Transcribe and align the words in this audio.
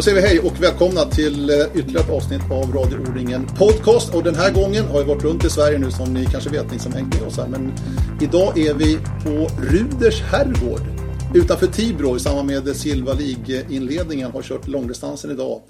Då 0.00 0.04
säger 0.04 0.22
vi 0.22 0.28
hej 0.28 0.40
och 0.40 0.62
välkomna 0.62 1.04
till 1.04 1.50
eh, 1.50 1.56
ytterligare 1.74 2.04
ett 2.04 2.10
avsnitt 2.10 2.40
av 2.50 2.72
Radio 2.72 2.98
O-ringen 2.98 3.46
Podcast. 3.58 4.14
Och 4.14 4.22
den 4.22 4.34
här 4.34 4.52
gången 4.52 4.84
har 4.84 4.98
vi 4.98 5.04
varit 5.04 5.22
runt 5.22 5.44
i 5.44 5.50
Sverige 5.50 5.78
nu 5.78 5.90
som 5.90 6.14
ni 6.14 6.26
kanske 6.26 6.50
vet, 6.50 6.72
ni 6.72 6.78
som 6.78 6.92
hängt 6.92 7.14
med 7.14 7.28
oss 7.28 7.36
här. 7.36 7.48
Men 7.48 7.72
idag 8.20 8.58
är 8.58 8.74
vi 8.74 8.98
på 9.24 9.50
Ruders 9.62 10.20
herrgård 10.20 10.80
utanför 11.34 11.66
Tibro 11.66 12.16
i 12.16 12.20
samband 12.20 12.46
med 12.46 12.76
Silva 12.76 13.12
League-inledningen. 13.12 14.30
Har 14.30 14.42
kört 14.42 14.68
långdistansen 14.68 15.30
idag. 15.30 15.62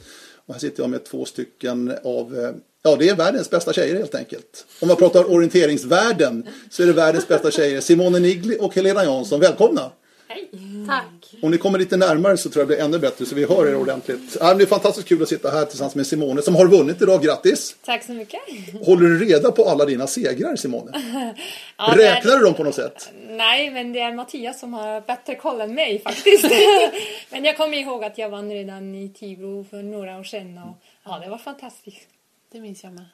Och 0.47 0.55
här 0.55 0.61
sitter 0.61 0.83
jag 0.83 0.91
med 0.91 1.05
två 1.05 1.25
stycken 1.25 1.93
av 2.05 2.39
eh, 2.39 2.51
Ja, 2.83 2.97
det 2.97 3.09
är 3.09 3.17
världens 3.17 3.51
bästa 3.51 3.73
tjejer 3.73 3.97
helt 3.97 4.15
enkelt. 4.15 4.67
Om 4.81 4.89
man 4.89 4.97
pratar 4.97 5.31
orienteringsvärlden 5.33 6.47
så 6.71 6.83
är 6.83 6.87
det 6.87 6.93
världens 6.93 7.29
bästa 7.29 7.51
tjejer. 7.51 7.81
Simone 7.81 8.19
Nigli 8.19 8.57
och 8.61 8.75
Helena 8.75 9.05
Jansson, 9.05 9.41
välkomna! 9.41 9.93
Hej! 10.29 10.51
Tack! 10.89 11.20
Om 11.43 11.51
ni 11.51 11.59
kommer 11.59 11.79
lite 11.79 11.97
närmare 11.97 12.37
så 12.37 12.51
tror 12.51 12.61
jag 12.61 12.69
det 12.69 12.75
blir 12.75 12.85
ännu 12.85 12.99
bättre 12.99 13.27
så 13.27 13.35
vi 13.35 13.45
hör 13.45 13.67
er 13.67 13.75
ordentligt. 13.75 14.33
Det 14.33 14.63
är 14.63 14.67
fantastiskt 14.67 15.09
kul 15.09 15.23
att 15.23 15.29
sitta 15.29 15.51
här 15.51 15.65
tillsammans 15.65 15.95
med 15.95 16.07
Simone 16.07 16.43
som 16.43 16.55
har 16.55 16.67
vunnit 16.67 17.03
idag. 17.03 17.23
Grattis! 17.23 17.77
Tack 17.85 18.05
så 18.05 18.13
mycket! 18.13 18.41
Håller 18.87 19.09
du 19.09 19.25
reda 19.25 19.53
på 19.53 19.65
alla 19.65 19.85
dina 19.85 20.07
segrar 20.07 20.57
Simone? 20.57 20.93
ja, 21.79 21.95
Räknar 21.97 22.37
du 22.37 22.45
dem 22.45 22.55
på 22.55 22.65
något 22.65 22.75
sätt? 22.75 23.11
Nej, 23.29 23.71
men 23.71 23.93
det 23.93 24.01
är 24.01 24.15
Mattias 24.15 24.61
som 24.61 24.75
har 24.75 25.01
bättre 25.01 25.35
koll 25.35 25.61
än 25.61 25.75
mig 25.75 25.99
faktiskt. 25.99 26.45
men 27.31 27.45
jag 27.45 27.57
kommer 27.57 27.79
ihåg 27.79 28.05
att 28.05 28.19
jag 28.19 28.29
vann 28.29 28.51
redan 28.51 28.95
i 28.95 29.09
Tibro 29.09 29.65
för 29.71 29.83
några 29.83 30.19
år 30.19 30.25
sedan 30.25 30.59
och 30.59 30.77
ja, 31.05 31.19
det 31.25 31.31
var 31.31 31.39
fantastiskt. 31.39 32.09
Det 32.53 32.61
minns 32.61 32.85
jag 32.85 32.93
med. 32.93 33.05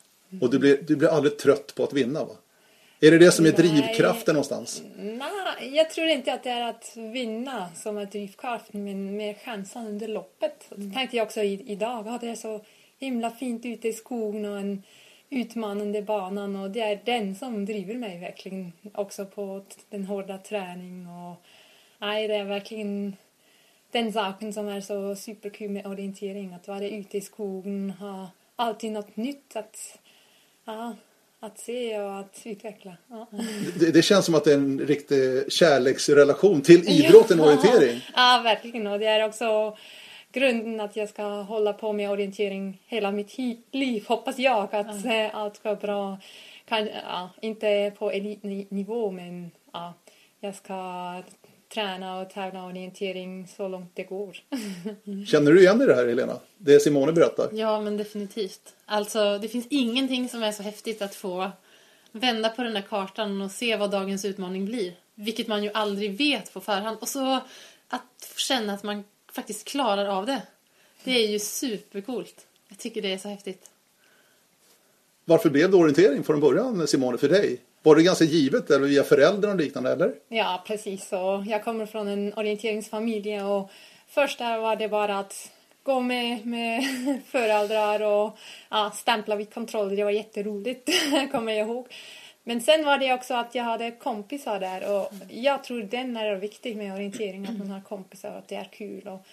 Och 0.41 0.50
du 0.50 0.58
blir, 0.58 0.78
du 0.82 0.96
blir 0.96 1.08
aldrig 1.08 1.38
trött 1.38 1.74
på 1.74 1.84
att 1.84 1.92
vinna 1.92 2.24
va? 2.24 2.34
Är 3.00 3.11
det 3.11 3.19
det 3.19 3.33
som 3.33 3.47
är 3.47 3.52
drivkraften 3.52 4.34
någonstans? 4.34 4.83
Nej, 4.97 5.77
jag 5.77 5.91
tror 5.91 6.06
inte 6.06 6.33
att 6.33 6.42
det 6.42 6.50
är 6.50 6.69
att 6.69 6.92
vinna 6.97 7.69
som 7.75 7.98
är 7.98 8.06
drivkraften, 8.06 8.84
men 8.84 9.16
mer 9.16 9.34
chansen 9.34 9.86
under 9.86 10.08
loppet. 10.08 10.70
Det 10.77 10.94
tänkte 10.94 11.16
jag 11.16 11.25
också 11.25 11.42
idag. 11.42 12.06
Ja, 12.06 12.19
det 12.20 12.28
är 12.28 12.34
så 12.34 12.61
himla 12.98 13.30
fint 13.30 13.66
ute 13.66 13.88
i 13.88 13.92
skogen 13.92 14.44
och 14.44 14.58
en 14.58 14.83
utmanande 15.30 16.03
banan 16.03 16.56
och 16.56 16.70
det 16.70 16.80
är 16.80 17.00
den 17.05 17.34
som 17.34 17.64
driver 17.64 17.94
mig 17.94 18.19
verkligen 18.19 18.72
också 18.94 19.27
på 19.27 19.64
den 19.91 20.05
hårda 20.05 20.38
träning 20.38 21.06
och 21.06 21.42
nej, 21.98 22.28
det 22.28 22.34
är 22.34 22.44
verkligen 22.44 23.16
den 23.91 24.12
saken 24.12 24.53
som 24.53 24.69
är 24.69 24.81
så 24.81 25.16
superkul 25.16 25.70
med 25.70 25.86
orientering, 25.86 26.55
att 26.55 26.69
vara 26.69 26.88
ute 26.88 27.19
i 27.19 27.20
skogen, 27.20 27.91
ha 27.91 28.31
alltid 28.56 28.92
något 28.92 29.16
nytt 29.16 29.56
att 29.56 29.98
ja, 30.64 30.94
att 31.47 31.58
se 31.58 32.00
och 32.00 32.19
att 32.19 32.42
utveckla. 32.44 32.97
Ja. 33.11 33.27
Det, 33.78 33.91
det, 33.91 34.02
känns 34.02 34.25
som 34.25 34.34
att 34.34 34.44
det 34.44 34.52
är 34.52 34.56
en 34.56 34.80
riktig 34.80 35.53
kärleksrelation 35.53 36.62
till 36.62 36.88
idrotten 36.88 37.41
och 37.41 37.47
orientering. 37.47 38.00
Ja, 38.14 38.41
verkligen. 38.44 38.86
Och 38.86 38.98
det 38.98 39.06
är 39.06 39.25
också 39.25 39.77
grunden 40.33 40.80
att 40.80 40.97
jag 40.97 41.08
ska 41.08 41.22
hålla 41.22 41.72
på 41.72 41.92
med 41.92 42.11
orientering 42.11 42.83
hela 42.86 43.11
mitt 43.11 43.38
liv. 43.72 44.05
Hoppas 44.08 44.38
jag 44.38 44.75
att 44.75 45.05
ja. 45.05 45.30
allt 45.33 45.56
ska 45.56 45.75
bra. 45.75 46.19
Kan, 46.69 46.86
ja, 46.86 47.30
inte 47.41 47.92
på 47.98 48.10
elitnivå 48.10 49.10
men 49.10 49.50
ja, 49.72 49.94
jag 50.41 50.54
ska 50.54 50.75
träna 51.69 52.21
och 52.21 52.31
tävla 52.31 52.65
orientering 52.65 53.49
så 53.56 53.69
långt 53.69 53.91
det 53.94 54.03
går. 54.03 54.37
Känner 55.27 55.53
du 55.53 55.60
igen 55.60 55.78
dig 55.78 55.87
i 55.87 55.91
det 55.91 55.94
här 55.94 56.09
Helena? 56.09 56.38
Det 56.59 56.81
Simone 56.81 57.12
berättar? 57.12 57.49
Ja 57.53 57.81
men 57.81 57.97
definitivt. 57.97 58.75
Alltså 58.87 59.38
det 59.38 59.49
finns 59.49 59.66
ingenting 59.71 60.28
som 60.28 60.43
är 60.43 60.53
så 60.53 60.62
häftigt 60.62 61.03
att 61.03 61.15
få 61.15 61.50
vända 62.12 62.49
på 62.49 62.62
den 62.62 62.75
där 62.75 62.82
kartan 62.82 63.43
och 63.43 63.50
se 63.50 63.76
vad 63.76 63.91
dagens 63.91 64.25
utmaning 64.25 64.65
blir. 64.65 64.93
Vilket 65.15 65.49
man 65.49 65.65
ju 65.65 65.71
aldrig 65.75 66.19
vet 66.19 66.53
på 66.53 66.60
förhand. 66.60 66.99
Och 67.00 67.09
så 67.09 67.41
att 67.88 68.32
känna 68.37 68.72
att 68.72 68.82
man 68.82 69.05
faktiskt 69.32 69.65
klarar 69.65 70.06
av 70.06 70.26
det. 70.26 70.43
Det 71.05 71.10
är 71.10 71.28
ju 71.28 71.38
supercoolt. 71.38 72.47
Jag 72.69 72.78
tycker 72.78 73.03
det 73.03 73.12
är 73.12 73.19
så 73.19 73.28
häftigt. 73.28 73.71
Varför 75.25 75.50
blev 75.50 75.71
det 75.71 75.76
orientering 75.76 76.25
från 76.25 76.41
början 76.41 76.87
Simone 76.87 77.19
för 77.19 77.28
dig? 77.28 77.60
Var 77.86 77.97
det 77.97 78.02
ganska 78.02 78.24
givet 78.24 78.70
eller 78.70 78.86
via 78.86 79.02
föräldrar 79.02 79.50
och 79.50 79.56
liknande 79.56 79.92
eller? 79.92 80.14
Ja, 80.28 80.64
precis 80.66 81.08
så. 81.08 81.44
Jag 81.48 81.64
kommer 81.64 81.86
från 81.86 82.08
en 82.08 82.34
orienteringsfamilj 82.34 83.41
och 83.42 83.70
först 84.08 84.38
där 84.38 84.58
var 84.58 84.76
det 84.76 84.88
bara 84.88 85.19
att 85.19 85.50
gå 85.82 86.00
med, 86.00 86.46
med 86.46 86.82
föräldrar 87.26 88.02
och 88.02 88.38
ja, 88.70 88.92
stämpla 88.94 89.36
vid 89.36 89.54
kontroll. 89.54 89.96
Det 89.96 90.04
var 90.04 90.10
jätteroligt, 90.10 90.91
kommer 91.32 91.52
jag 91.52 91.69
ihåg. 91.69 91.86
Men 92.44 92.60
sen 92.60 92.84
var 92.84 92.98
det 92.98 93.14
också 93.14 93.34
att 93.34 93.54
jag 93.54 93.64
hade 93.64 93.91
kompisar 93.91 94.60
där 94.60 94.96
och 94.96 95.12
jag 95.28 95.64
tror 95.64 95.82
den 95.82 96.16
är 96.16 96.34
viktig 96.34 96.76
med 96.76 96.94
orientering, 96.94 97.46
att 97.46 97.58
man 97.58 97.70
har 97.70 97.80
kompisar 97.80 98.30
och 98.30 98.38
att 98.38 98.48
det 98.48 98.56
är 98.56 98.69
kul. 98.72 99.08
Och 99.08 99.26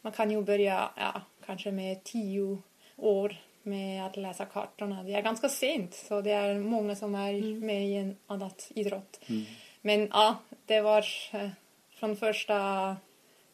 man 0.00 0.12
kan 0.12 0.30
ju 0.30 0.42
börja 0.42 0.90
ja, 0.96 1.20
kanske 1.46 1.70
med 1.70 2.04
tio 2.04 2.58
år 2.96 3.36
med 3.70 4.06
att 4.06 4.16
läsa 4.16 4.44
kartorna. 4.44 5.02
Det 5.02 5.14
är 5.14 5.22
ganska 5.22 5.48
sent 5.48 5.94
så 5.94 6.20
det 6.20 6.30
är 6.30 6.58
många 6.58 6.96
som 6.96 7.14
är 7.14 7.32
mm. 7.32 7.66
med 7.66 7.86
i 7.88 7.94
en 7.94 8.16
annat 8.26 8.70
idrott. 8.74 9.20
Mm. 9.26 9.44
Men 9.80 10.08
ja, 10.12 10.38
det 10.66 10.80
var 10.80 11.06
eh, 11.32 11.48
från 11.90 12.16
första 12.16 12.96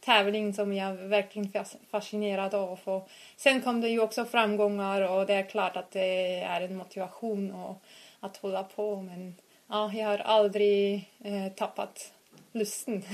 tävling 0.00 0.54
som 0.54 0.72
jag 0.72 0.94
verkligen 0.94 1.52
fascinerad 1.90 2.54
av. 2.54 2.78
Och 2.84 3.08
sen 3.36 3.60
kom 3.60 3.80
det 3.80 3.88
ju 3.88 4.00
också 4.00 4.24
framgångar 4.24 5.02
och 5.02 5.26
det 5.26 5.34
är 5.34 5.48
klart 5.48 5.76
att 5.76 5.90
det 5.90 6.40
är 6.40 6.60
en 6.60 6.76
motivation 6.76 7.50
och 7.50 7.82
att 8.20 8.36
hålla 8.36 8.62
på. 8.62 9.02
Men 9.02 9.34
ja, 9.68 9.92
jag 9.94 10.06
har 10.06 10.18
aldrig 10.18 11.10
eh, 11.24 11.52
tappat 11.56 12.12
lusten. 12.52 13.02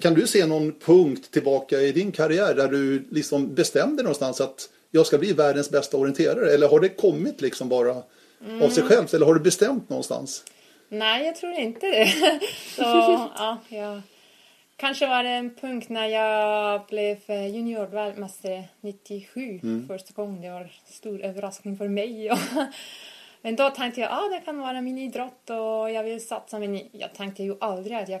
Kan 0.00 0.14
du 0.14 0.26
se 0.26 0.46
någon 0.46 0.72
punkt 0.72 1.30
tillbaka 1.30 1.80
i 1.80 1.92
din 1.92 2.12
karriär 2.12 2.54
där 2.54 2.68
du 2.68 3.04
liksom 3.10 3.54
bestämde 3.54 4.02
någonstans 4.02 4.40
att 4.40 4.68
jag 4.94 5.06
ska 5.06 5.18
bli 5.18 5.32
världens 5.32 5.70
bästa 5.70 5.96
orienterare? 5.96 6.54
Eller 6.54 6.68
har 6.68 6.80
det 6.80 6.88
kommit 6.88 7.40
liksom 7.40 7.68
bara 7.68 8.02
mm. 8.44 8.62
av 8.62 8.68
sig 8.68 8.82
mm. 8.82 8.94
självt? 8.94 9.14
Eller 9.14 9.26
har 9.26 9.34
du 9.34 9.40
bestämt 9.40 9.88
någonstans? 9.88 10.44
Nej, 10.88 11.26
jag 11.26 11.36
tror 11.36 11.52
inte 11.52 11.86
det. 11.86 12.06
Så, 12.76 12.82
ja, 12.82 13.58
ja. 13.68 14.02
Kanske 14.76 15.06
var 15.06 15.24
det 15.24 15.30
en 15.30 15.54
punkt 15.54 15.88
när 15.88 16.06
jag 16.06 16.86
blev 16.88 17.18
juniorvärldsmästare 17.30 18.64
97 18.80 19.60
mm. 19.62 19.88
första 19.88 20.12
gången. 20.14 20.42
Det 20.42 20.50
var 20.50 20.60
en 20.60 20.68
stor 20.84 21.20
överraskning 21.20 21.76
för 21.76 21.88
mig. 21.88 22.30
men 23.42 23.56
då 23.56 23.70
tänkte 23.70 24.00
jag 24.00 24.10
att 24.10 24.18
ah, 24.18 24.28
det 24.28 24.40
kan 24.44 24.58
vara 24.58 24.80
min 24.80 24.98
idrott 24.98 25.50
och 25.50 25.90
jag 25.90 26.02
vill 26.02 26.26
satsa. 26.26 26.58
Men 26.58 26.80
jag 26.92 27.14
tänkte 27.14 27.42
ju 27.42 27.56
aldrig 27.60 27.96
att 27.96 28.08
jag 28.08 28.20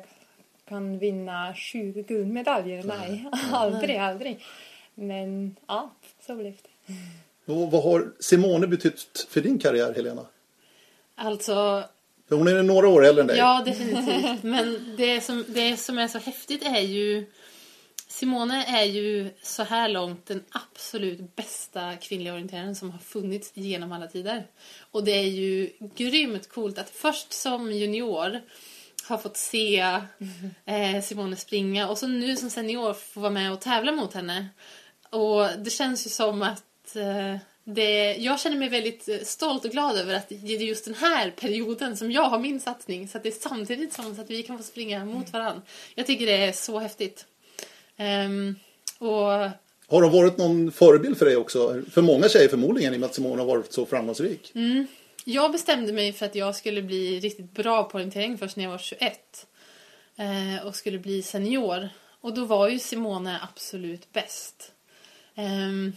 kan 0.68 0.98
vinna 0.98 1.54
20 1.54 2.02
guldmedaljer. 2.02 2.82
Nej, 3.00 3.24
aldrig, 3.52 3.96
aldrig. 3.96 4.44
Men 4.94 5.56
ja, 5.66 5.94
så 6.26 6.34
blev 6.34 6.54
det. 6.62 6.94
Och 7.52 7.70
vad 7.70 7.82
har 7.82 8.12
Simone 8.20 8.66
betytt 8.66 9.26
för 9.30 9.40
din 9.40 9.58
karriär, 9.58 9.94
Helena? 9.94 10.26
Alltså... 11.14 11.84
För 12.28 12.36
hon 12.36 12.48
är 12.48 12.62
några 12.62 12.88
år 12.88 13.04
äldre 13.04 13.20
än 13.20 13.26
dig. 13.26 13.38
Ja, 13.38 13.62
definitivt. 13.66 14.42
Men 14.42 14.94
det 14.96 15.20
som, 15.20 15.44
det 15.48 15.76
som 15.76 15.98
är 15.98 16.08
så 16.08 16.18
häftigt 16.18 16.62
är 16.62 16.80
ju... 16.80 17.26
Simone 18.08 18.64
är 18.64 18.84
ju 18.84 19.30
så 19.42 19.62
här 19.62 19.88
långt 19.88 20.26
den 20.26 20.44
absolut 20.50 21.36
bästa 21.36 21.96
kvinnliga 21.96 22.32
orienteraren 22.32 22.74
som 22.74 22.90
har 22.90 22.98
funnits 22.98 23.50
genom 23.54 23.92
alla 23.92 24.06
tider. 24.06 24.46
Och 24.90 25.04
det 25.04 25.12
är 25.12 25.28
ju 25.28 25.70
grymt 25.96 26.48
coolt 26.48 26.78
att 26.78 26.90
först 26.90 27.32
som 27.32 27.72
junior 27.72 28.40
har 29.08 29.18
fått 29.18 29.36
se 29.36 29.80
eh, 30.64 31.02
Simone 31.02 31.36
springa 31.36 31.88
och 31.88 31.98
så 31.98 32.06
nu 32.06 32.36
som 32.36 32.50
senior 32.50 32.94
få 32.94 33.20
vara 33.20 33.30
med 33.30 33.52
och 33.52 33.60
tävla 33.60 33.92
mot 33.92 34.14
henne. 34.14 34.48
Och 35.12 35.46
det 35.58 35.70
känns 35.70 36.06
ju 36.06 36.10
som 36.10 36.42
att 36.42 36.96
eh, 36.96 37.36
det, 37.64 38.16
jag 38.16 38.40
känner 38.40 38.56
mig 38.56 38.68
väldigt 38.68 39.08
eh, 39.08 39.18
stolt 39.22 39.64
och 39.64 39.70
glad 39.70 39.96
över 39.96 40.14
att 40.14 40.28
det 40.28 40.54
är 40.54 40.58
just 40.58 40.84
den 40.84 40.94
här 40.94 41.30
perioden 41.30 41.96
som 41.96 42.12
jag 42.12 42.22
har 42.22 42.38
min 42.38 42.60
satsning. 42.60 43.08
Så 43.08 43.16
att 43.16 43.22
det 43.22 43.28
är 43.28 43.40
samtidigt 43.40 43.92
som 43.92 44.20
att 44.20 44.30
vi 44.30 44.42
kan 44.42 44.58
få 44.58 44.64
springa 44.64 45.04
mot 45.04 45.32
varandra. 45.32 45.62
Jag 45.94 46.06
tycker 46.06 46.26
det 46.26 46.36
är 46.36 46.52
så 46.52 46.78
häftigt. 46.78 47.26
Um, 47.98 48.56
och... 48.98 49.50
Har 49.88 50.02
de 50.02 50.12
varit 50.12 50.36
någon 50.36 50.72
förebild 50.72 51.18
för 51.18 51.26
dig 51.26 51.36
också? 51.36 51.82
För 51.90 52.02
många 52.02 52.28
tjejer 52.28 52.48
förmodligen 52.48 52.92
i 52.92 52.96
och 52.96 53.00
med 53.00 53.06
att 53.06 53.14
Simone 53.14 53.42
har 53.42 53.46
varit 53.46 53.72
så 53.72 53.86
framgångsrik. 53.86 54.52
Mm. 54.54 54.86
Jag 55.24 55.52
bestämde 55.52 55.92
mig 55.92 56.12
för 56.12 56.26
att 56.26 56.34
jag 56.34 56.56
skulle 56.56 56.82
bli 56.82 57.20
riktigt 57.20 57.52
bra 57.52 57.84
på 57.84 57.96
orientering 57.98 58.38
först 58.38 58.56
när 58.56 58.64
jag 58.64 58.70
var 58.70 58.78
21. 58.78 59.46
Eh, 60.16 60.66
och 60.66 60.76
skulle 60.76 60.98
bli 60.98 61.22
senior. 61.22 61.88
Och 62.20 62.34
då 62.34 62.44
var 62.44 62.68
ju 62.68 62.78
Simone 62.78 63.38
absolut 63.42 64.12
bäst. 64.12 64.72
Um, 65.36 65.92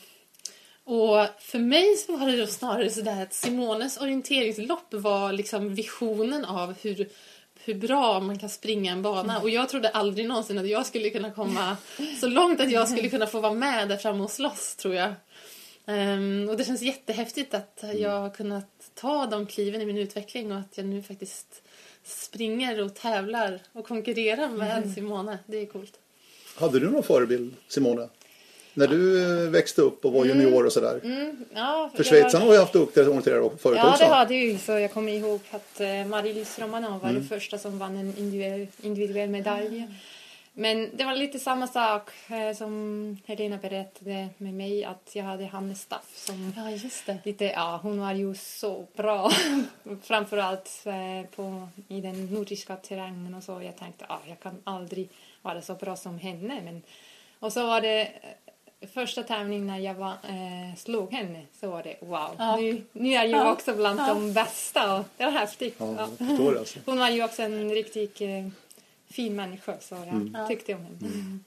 och 0.84 1.28
för 1.40 1.60
mig 1.60 1.96
så 1.96 2.18
var 2.18 2.28
det 2.28 2.38
då 2.38 2.48
snarare 2.48 2.90
sådär 2.90 3.24
att 3.24 3.34
Simones 3.34 3.98
orienteringslopp 3.98 4.94
var 4.94 5.32
liksom 5.32 5.76
visionen 5.76 6.46
av 6.46 6.74
hur, 6.82 7.10
hur 7.60 7.74
bra 7.74 8.20
man 8.20 8.40
kan 8.40 8.50
springa 8.50 8.92
en 8.92 9.02
bana. 9.02 9.40
Och 9.42 9.50
jag 9.50 9.70
trodde 9.70 9.90
aldrig 9.90 10.28
någonsin 10.28 10.58
att 10.58 10.68
jag 10.68 10.86
skulle 10.86 11.10
kunna 11.10 11.32
komma 11.32 11.78
så 12.20 12.28
långt 12.28 12.60
att 12.60 12.72
jag 12.72 12.90
skulle 12.90 13.10
kunna 13.10 13.28
få 13.28 13.40
vara 13.40 13.54
med 13.54 13.90
där 13.90 13.98
framme 13.98 14.24
och 14.24 14.32
slåss, 14.32 14.76
tror 14.76 14.96
jag. 14.96 15.14
Um, 15.86 16.50
och 16.50 16.58
det 16.58 16.66
känns 16.66 16.82
jättehäftigt 16.82 17.54
att 17.54 17.84
jag 17.96 18.20
har 18.20 18.30
kunnat 18.30 18.92
ta 18.94 19.26
de 19.26 19.46
kliven 19.46 19.82
i 19.82 19.86
min 19.86 19.98
utveckling 19.98 20.52
och 20.52 20.58
att 20.58 20.78
jag 20.78 20.86
nu 20.86 21.04
faktiskt 21.04 21.62
springer 22.04 22.82
och 22.82 22.96
tävlar 22.96 23.60
och 23.72 23.88
konkurrerar 23.88 24.50
med 24.50 24.78
mm. 24.78 24.96
Simone. 24.96 25.40
Det 25.46 25.58
är 25.58 25.66
coolt. 25.66 26.00
Hade 26.56 26.80
du 26.80 26.90
någon 26.90 27.04
förebild, 27.04 27.54
Simone? 27.68 28.10
När 28.76 28.88
du 28.88 29.22
eh, 29.46 29.50
växte 29.50 29.82
upp 29.82 30.06
och 30.06 30.14
var 30.14 30.26
junior 30.26 30.66
och 30.66 30.72
sådär. 30.74 31.00
Mm, 31.04 31.46
ja, 31.54 31.90
För 31.96 32.04
schweizarna 32.04 32.46
har 32.46 32.54
ju 32.54 32.60
haft 32.60 32.74
duktiga 32.74 33.04
orienterare 33.10 33.50
förut 33.58 33.78
Ja, 33.82 33.90
också. 33.92 34.04
det 34.04 34.10
hade 34.14 34.36
ju. 34.36 34.58
Så 34.58 34.72
jag 34.72 34.94
kommer 34.94 35.12
ihåg 35.12 35.40
att 35.52 35.82
eh, 35.82 35.88
Marie-Louise 35.88 36.62
Romanov 36.64 37.02
var 37.02 37.10
Mm. 37.10 37.22
den 37.22 37.30
första 37.30 37.58
som 37.58 37.80
vann 37.80 37.98
en 37.98 38.18
individuell, 38.18 38.68
individuell 38.82 39.30
medalj. 39.30 39.88
Men 40.58 40.90
det 40.94 41.04
var 41.04 41.16
lite 41.16 41.40
samma 41.40 41.68
sak 41.68 42.10
eh, 42.30 42.56
som 42.58 43.18
Helena 43.26 43.58
berättade 43.58 44.28
med 44.38 44.54
mig 44.54 44.84
att 44.86 45.10
jag 45.14 45.24
hade 45.24 45.46
Hanne 45.46 45.76
Staff 45.76 46.12
som 46.16 46.54
Ja, 46.58 46.72
just 46.72 47.06
det. 47.06 47.18
lite, 47.24 47.46
ja, 47.46 47.80
hon 47.84 48.00
var 48.00 48.14
ju 48.14 48.36
så 48.36 48.86
bra. 48.96 49.32
Framförallt 50.04 50.84
på, 51.36 51.68
i 51.88 52.02
den 52.02 52.26
nordiska 52.34 52.76
terrängen 52.76 53.34
och 53.34 53.44
så. 53.44 53.62
Jag 53.62 53.76
tänkte, 53.78 54.06
ja, 54.10 54.20
jag 54.28 54.40
kan 54.40 54.56
aldrig 54.64 55.10
vara 55.42 55.62
så 55.62 55.74
bra 55.74 55.96
som 55.96 56.20
henne. 56.20 56.62
Men, 56.66 56.82
och 57.40 57.54
så 57.54 57.68
var 57.68 57.82
det 57.82 58.08
första 58.94 59.24
tävlingen 59.24 59.68
när 59.68 59.80
jag 59.80 59.94
var, 59.94 60.12
eh, 60.12 60.76
slog 60.78 61.14
henne 61.14 61.42
så 61.60 61.70
var 61.70 61.84
det 61.84 61.96
wow, 62.02 62.36
Ja. 62.38 62.56
nu, 62.56 62.82
nu 62.92 63.10
är 63.14 63.24
jag 63.26 63.42
Ja. 63.46 63.52
också 63.52 63.76
bland 63.76 64.00
Ja. 64.00 64.08
de 64.08 64.34
bästa. 64.34 64.96
Och 65.00 65.06
det 65.18 65.24
var 65.26 65.32
häftigt. 65.32 65.76
Ja, 65.78 66.10
förstår 66.18 66.58
alltså. 66.58 66.80
Hon 66.86 67.00
var 67.00 67.10
ju 67.10 67.24
också 67.24 67.42
en 67.42 67.70
riktigt 67.70 68.22
eh, 68.22 68.48
fin 69.10 69.36
människa 69.36 69.74
så 69.82 69.96
jag 69.96 70.08
Mm. 70.08 70.48
tyckte 70.48 70.74
om 70.74 70.82
henne. 70.86 71.40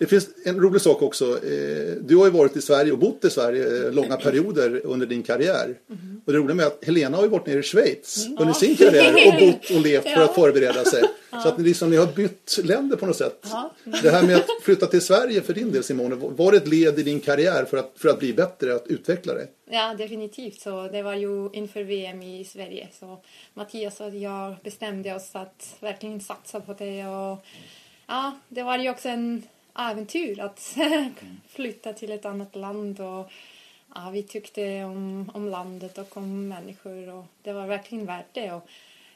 Det 0.00 0.06
finns 0.06 0.28
en 0.44 0.60
rolig 0.60 0.80
sak 0.82 1.02
också. 1.02 1.24
Eh, 1.44 1.94
Du 2.00 2.16
har 2.16 2.24
ju 2.24 2.30
varit 2.30 2.56
i 2.56 2.60
Sverige 2.62 2.92
och 2.92 2.98
bott 2.98 3.24
i 3.24 3.30
Sverige 3.30 3.86
eh, 3.86 3.92
långa 3.92 4.16
perioder 4.16 4.80
under 4.86 5.06
din 5.06 5.22
karriär. 5.22 5.74
Mhm. 5.86 6.20
Och 6.26 6.32
det 6.32 6.38
roliga 6.38 6.54
med 6.54 6.66
att 6.66 6.84
Helena 6.84 7.16
har 7.16 7.24
ju 7.24 7.30
varit 7.30 7.46
nere 7.46 7.58
i 7.58 7.62
Schweiz 7.62 8.26
Mm. 8.26 8.38
under 8.40 8.54
sin 8.54 8.76
karriär 8.76 9.14
och 9.26 9.40
bott 9.40 9.70
och 9.70 9.80
levt 9.80 10.04
för 10.08 10.20
att 10.24 10.34
förbereda 10.34 10.84
sig. 10.84 11.02
Så 11.42 11.48
att 11.48 11.58
ni, 11.58 11.64
liksom, 11.64 11.90
ni 11.90 11.96
har 11.96 12.06
bytt 12.06 12.58
länder 12.64 12.96
på 12.96 13.06
något 13.06 13.16
sätt. 13.16 13.46
Ja. 13.50 13.70
Det 14.02 14.10
här 14.10 14.26
med 14.26 14.36
att 14.36 14.46
flytta 14.62 14.86
till 14.86 15.00
Sverige 15.00 15.40
för 15.42 15.52
din 15.52 15.72
del 15.72 15.82
Simone, 15.84 16.14
var 16.14 16.50
det 16.52 16.56
ett 16.58 16.68
led 16.68 16.98
i 16.98 17.02
din 17.02 17.20
karriär 17.20 17.64
för 17.64 17.76
att, 17.76 17.92
för 17.96 18.08
att 18.08 18.18
bli 18.18 18.32
bättre, 18.32 18.74
att 18.74 18.86
utveckla 18.86 19.34
dig? 19.34 19.46
Ja, 19.70 19.94
definitivt. 19.98 20.60
Så 20.60 20.88
det 20.92 21.02
var 21.02 21.14
ju 21.14 21.50
inför 21.52 21.82
VM 21.82 22.22
i 22.22 22.44
Sverige. 22.44 22.88
Så 23.00 23.18
Mattias 23.54 24.00
och 24.00 24.14
jag 24.14 24.54
bestämde 24.64 25.14
oss 25.14 25.30
att 25.32 25.74
verkligen 25.80 26.20
satsa 26.20 26.60
på 26.60 26.72
det. 26.78 27.06
Och, 27.06 27.38
ja, 28.06 28.38
det 28.48 28.62
var 28.62 28.78
ju 28.78 28.90
också 28.90 29.08
en 29.08 29.42
äventyr 29.80 30.40
att 30.40 30.76
flytta 31.48 31.92
till 31.92 32.12
ett 32.12 32.24
annat 32.24 32.56
land. 32.56 33.00
Och, 33.00 33.30
ja, 33.94 34.10
vi 34.12 34.22
tyckte 34.22 34.84
om, 34.84 35.30
om 35.34 35.48
landet 35.48 35.98
och 35.98 36.16
om 36.16 36.48
människor 36.48 37.08
och 37.08 37.24
det 37.42 37.52
var 37.52 37.66
verkligen 37.66 38.06
värt 38.06 38.34
det. 38.34 38.52
Och 38.52 38.68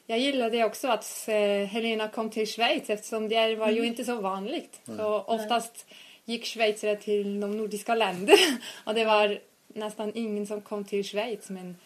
jag 0.07 0.19
gillade 0.19 0.65
också 0.65 0.89
att 0.89 1.25
Helena 1.69 2.09
kom 2.09 2.31
till 2.31 2.47
Schweiz 2.47 2.91
eftersom 2.91 3.29
det 3.29 3.57
var 3.57 3.71
ju 3.71 3.87
inte 3.87 4.05
så 4.05 4.21
vanligt. 4.21 4.81
Så 4.85 5.21
oftast 5.21 5.87
gick 6.25 6.47
schweizare 6.47 6.97
till 6.97 7.41
de 7.41 7.57
nordiska 7.57 7.95
länderna 7.95 8.59
och 8.85 8.95
det 8.95 9.05
var 9.05 9.39
nästan 9.69 10.13
ingen 10.15 10.47
som 10.47 10.61
kom 10.61 10.85
till 10.85 11.05
Schweiz 11.05 11.51
men 11.51 11.77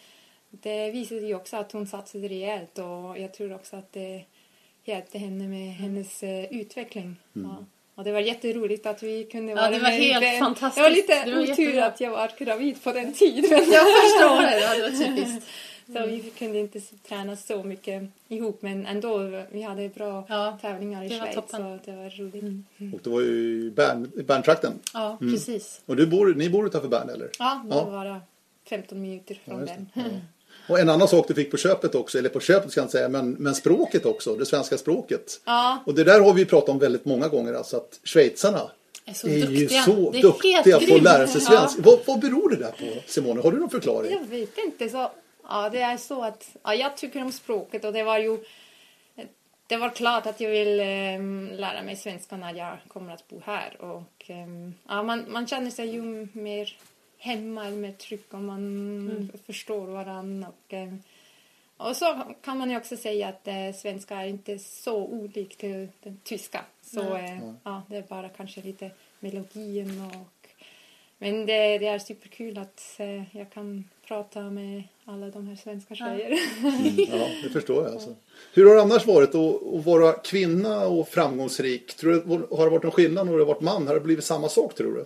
det 0.49 0.91
visade 0.91 1.21
ju 1.21 1.35
också 1.35 1.57
att 1.57 1.71
hon 1.71 1.87
satsade 1.87 2.27
rejält 2.27 2.77
och 2.77 3.19
jag 3.19 3.33
tror 3.33 3.53
också 3.53 3.75
att 3.75 3.93
det 3.93 4.23
hjälpte 4.83 5.17
henne 5.17 5.47
med 5.47 5.73
hennes 5.73 6.23
eh, 6.23 6.45
utveckling. 6.45 7.15
Ja. 7.33 7.65
Och 7.99 8.05
det 8.05 8.11
var 8.11 8.19
jätteroligt 8.19 8.85
att 8.85 9.03
vi 9.03 9.23
kunde 9.23 9.51
Ja, 9.51 9.55
vara 9.55 9.67
det 9.71 9.79
var 9.79 9.89
med 9.89 9.91
helt 9.99 10.23
VM. 10.23 10.39
fantastiskt. 10.39 10.75
Det 10.75 10.81
var 10.83 10.89
lite 10.89 11.25
Det 11.25 11.31
var 11.35 11.41
otur 11.41 11.49
jättebra. 11.63 11.85
att 11.85 12.01
jag 12.01 12.11
var 12.11 12.31
gravid 12.39 12.83
på 12.83 12.91
den 12.91 13.13
tiden. 13.13 13.43
Jag 13.51 13.85
förstår 14.01 14.41
det. 14.41 14.59
Ja, 14.59 14.75
det 14.75 14.81
var 14.81 15.05
typiskt. 15.05 15.47
Så 15.93 16.05
vi 16.05 16.19
kunde 16.37 16.59
inte 16.59 16.79
träna 16.79 17.35
så 17.35 17.63
mycket 17.63 18.03
ihop 18.27 18.61
men 18.61 18.85
ändå, 18.85 19.43
vi 19.51 19.61
hade 19.61 19.89
bra 19.89 20.25
Ja, 20.29 20.57
tävlingar 20.61 21.03
i 21.03 21.09
Schweiz 21.09 21.35
toppen. 21.35 21.59
så 21.59 21.91
det 21.91 21.97
var 21.97 22.09
roligt. 22.09 22.93
Och 22.93 22.99
det 23.03 23.09
var 23.09 23.21
ju 23.21 23.63
i 23.65 23.71
Bern, 23.71 24.11
i 24.17 24.23
Berntrakten. 24.23 24.73
Ja, 24.93 25.17
precis. 25.19 25.81
Och 25.85 25.95
du 25.95 26.07
bor, 26.07 26.33
ni 26.35 26.49
bor 26.49 26.67
utanför 26.67 26.87
Bern 26.89 27.09
eller? 27.09 27.29
Ja, 27.39 27.61
det 27.65 27.75
Ja. 27.75 27.83
var 27.85 27.91
bara 27.91 28.21
15 28.69 29.01
minuter 29.01 29.39
från 29.45 29.59
just 29.59 29.73
den. 29.93 30.21
Och 30.69 30.79
en 30.79 30.89
annan 30.89 31.07
sak 31.07 31.27
du 31.27 31.33
fick 31.33 31.51
på 31.51 31.57
köpet 31.57 31.95
också, 31.95 32.17
eller 32.17 32.29
på 32.29 32.39
köpet 32.39 32.71
ska 32.71 32.79
jag 32.79 32.85
inte 32.85 32.91
säga, 32.91 33.09
men, 33.09 33.31
men 33.31 33.55
språket 33.55 34.05
också, 34.05 34.35
det 34.35 34.45
svenska 34.45 34.77
språket. 34.77 35.41
Ja, 35.45 35.83
Och 35.85 35.93
det 35.93 36.03
där 36.03 36.19
har 36.19 36.33
vi 36.33 36.45
pratat 36.45 36.69
om 36.69 36.79
väldigt 36.79 37.05
många 37.05 37.27
gånger, 37.27 37.53
alltså 37.53 37.77
att 37.77 37.99
schweizarna 38.03 38.71
Är 39.05 39.13
så 39.13 39.27
är 39.27 39.31
ju 39.31 39.67
så 39.67 40.11
Det 40.11 40.21
duktiga 40.21 40.79
på 40.79 40.95
att 40.95 41.03
lära 41.03 41.27
sig 41.27 41.41
svenska. 41.41 41.81
Vad, 41.81 41.99
vad 42.05 42.19
beror 42.19 42.49
det 42.49 42.55
där 42.55 42.71
på, 42.71 43.01
Simone? 43.07 43.41
Har 43.41 43.51
du 43.51 43.59
någon 43.59 43.69
förklaring? 43.69 44.11
jag 44.11 44.39
vet 44.39 44.57
inte. 44.57 44.89
Så, 44.89 45.11
ja, 45.49 45.69
det 45.69 45.79
är 45.79 45.97
så 45.97 46.23
att 46.23 46.49
ja, 46.63 46.75
jag 46.75 46.97
tycker 46.97 47.21
om 47.21 47.31
språket 47.31 47.85
och 47.85 47.93
det 47.93 48.03
var 48.03 48.19
ju 48.19 48.37
det 49.69 49.77
var 49.77 49.89
klart 49.89 50.25
att 50.25 50.39
jag 50.39 50.49
vill 50.49 50.79
ehm, 50.79 51.49
lära 51.53 51.83
mig 51.83 51.95
svenska 51.95 52.37
när 52.37 52.53
jag 52.53 52.77
kommer 52.87 53.13
att 53.13 53.27
bo 53.27 53.41
här. 53.45 53.81
Och, 53.81 54.25
ehm, 54.27 54.73
ja, 54.87 55.03
man, 55.03 55.25
man 55.27 55.47
känner 55.47 55.71
sig 55.71 55.89
ju 55.89 56.27
mer 56.33 56.77
hemma 57.19 57.67
eller 57.67 57.77
mer 57.77 57.91
trygg 57.91 58.23
om 58.29 58.45
man 58.45 59.31
förstår 59.45 59.87
varandra. 59.87 60.47
Och, 60.47 60.73
ehm, 60.73 61.01
och 61.77 61.95
så 61.95 62.23
kan 62.41 62.57
man 62.57 62.69
ju 62.69 62.77
också 62.77 62.97
säga 62.97 63.27
att 63.27 63.47
eh, 63.47 63.73
svenska 63.75 64.15
är 64.15 64.27
inte 64.27 64.59
så 64.59 64.95
olikt 64.95 65.59
till 65.59 65.87
den 66.03 66.19
tyska. 66.23 66.65
Så 66.81 67.15
eh, 67.15 67.39
ja, 67.63 67.83
det 67.89 67.97
är 67.97 68.01
bara 68.01 68.29
kanske 68.29 68.61
lite 68.61 68.91
melodin 69.19 70.01
och 70.01 70.39
men 71.21 71.45
det, 71.45 71.77
det 71.77 71.87
är 71.87 71.99
superkul 71.99 72.57
att 72.57 72.81
eh, 72.97 73.37
jag 73.37 73.49
kan 73.53 73.83
prata 74.07 74.41
med 74.41 74.83
alla 75.05 75.29
de 75.29 75.47
här 75.47 75.55
svenska 75.55 75.95
tjejer. 75.95 76.39
Ja, 77.11 77.27
det 77.43 77.49
förstår 77.49 77.83
jag. 77.83 77.91
Alltså. 77.91 78.15
Hur 78.53 78.65
har 78.65 78.75
det 78.75 78.81
annars 78.81 79.05
varit 79.05 79.29
att, 79.29 79.63
att 79.75 79.85
vara 79.85 80.13
kvinna 80.13 80.87
och 80.87 81.07
framgångsrik? 81.07 81.95
Tror 81.95 82.11
du, 82.11 82.55
har 82.55 82.65
det 82.65 82.71
varit 82.71 82.83
någon 82.83 82.91
skillnad 82.91 83.25
när 83.25 83.33
du 83.33 83.39
har 83.39 83.45
varit 83.45 83.61
man? 83.61 83.87
Har 83.87 83.93
det 83.93 83.99
blivit 83.99 84.25
samma 84.25 84.49
sak 84.49 84.75
tror 84.75 84.93
du? 84.93 85.05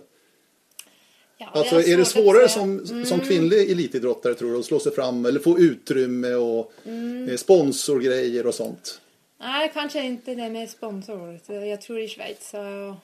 Ja, 1.38 1.50
Alltså 1.54 1.80
är 1.80 1.96
det 1.96 2.04
svårt 2.04 2.20
att 2.20 2.24
svårare 2.24 2.48
säga. 2.48 2.62
Mm. 2.64 2.86
som, 2.86 3.04
som 3.04 3.20
kvinnlig 3.20 3.70
elitidrottare 3.70 4.34
tror 4.34 4.52
du 4.52 4.58
att 4.58 4.64
slå 4.64 4.78
sig 4.80 4.92
fram 4.92 5.26
eller 5.26 5.40
få 5.40 5.58
utrymme 5.58 6.34
och 6.34 6.72
Mm. 6.84 7.28
eh, 7.28 7.36
sponsorgrejer 7.36 8.46
och 8.46 8.54
sånt? 8.54 9.00
Nej, 9.38 9.70
kanske 9.74 10.02
inte 10.02 10.34
det 10.34 10.48
med 10.48 10.70
sponsor. 10.70 11.40
Jag 11.46 11.80
tror 11.80 12.00
i 12.00 12.08
Schweiz 12.08 12.50
så 12.50 12.56